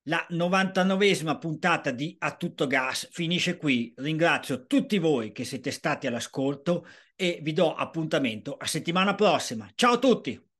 La 0.07 0.25
99esima 0.29 1.37
puntata 1.39 1.91
di 1.91 2.15
A 2.19 2.35
Tutto 2.35 2.67
Gas 2.67 3.07
finisce 3.11 3.57
qui. 3.57 3.93
Ringrazio 3.95 4.65
tutti 4.67 4.99
voi 4.99 5.31
che 5.31 5.45
siete 5.45 5.71
stati 5.71 6.07
all'ascolto 6.07 6.85
e 7.15 7.39
vi 7.41 7.53
do 7.53 7.73
appuntamento 7.73 8.55
a 8.57 8.65
settimana 8.65 9.15
prossima. 9.15 9.69
Ciao 9.75 9.93
a 9.93 9.97
tutti! 9.97 10.51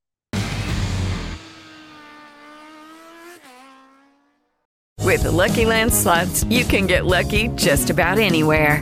With 5.01 5.23
the 5.23 5.31
Lucky 5.31 5.65
Land 5.65 5.91
slots, 5.91 6.45
you 6.45 6.63
can 6.63 6.87
get 6.87 7.05
lucky 7.05 7.49
just 7.49 7.89
about 7.89 8.17
anywhere. 8.17 8.81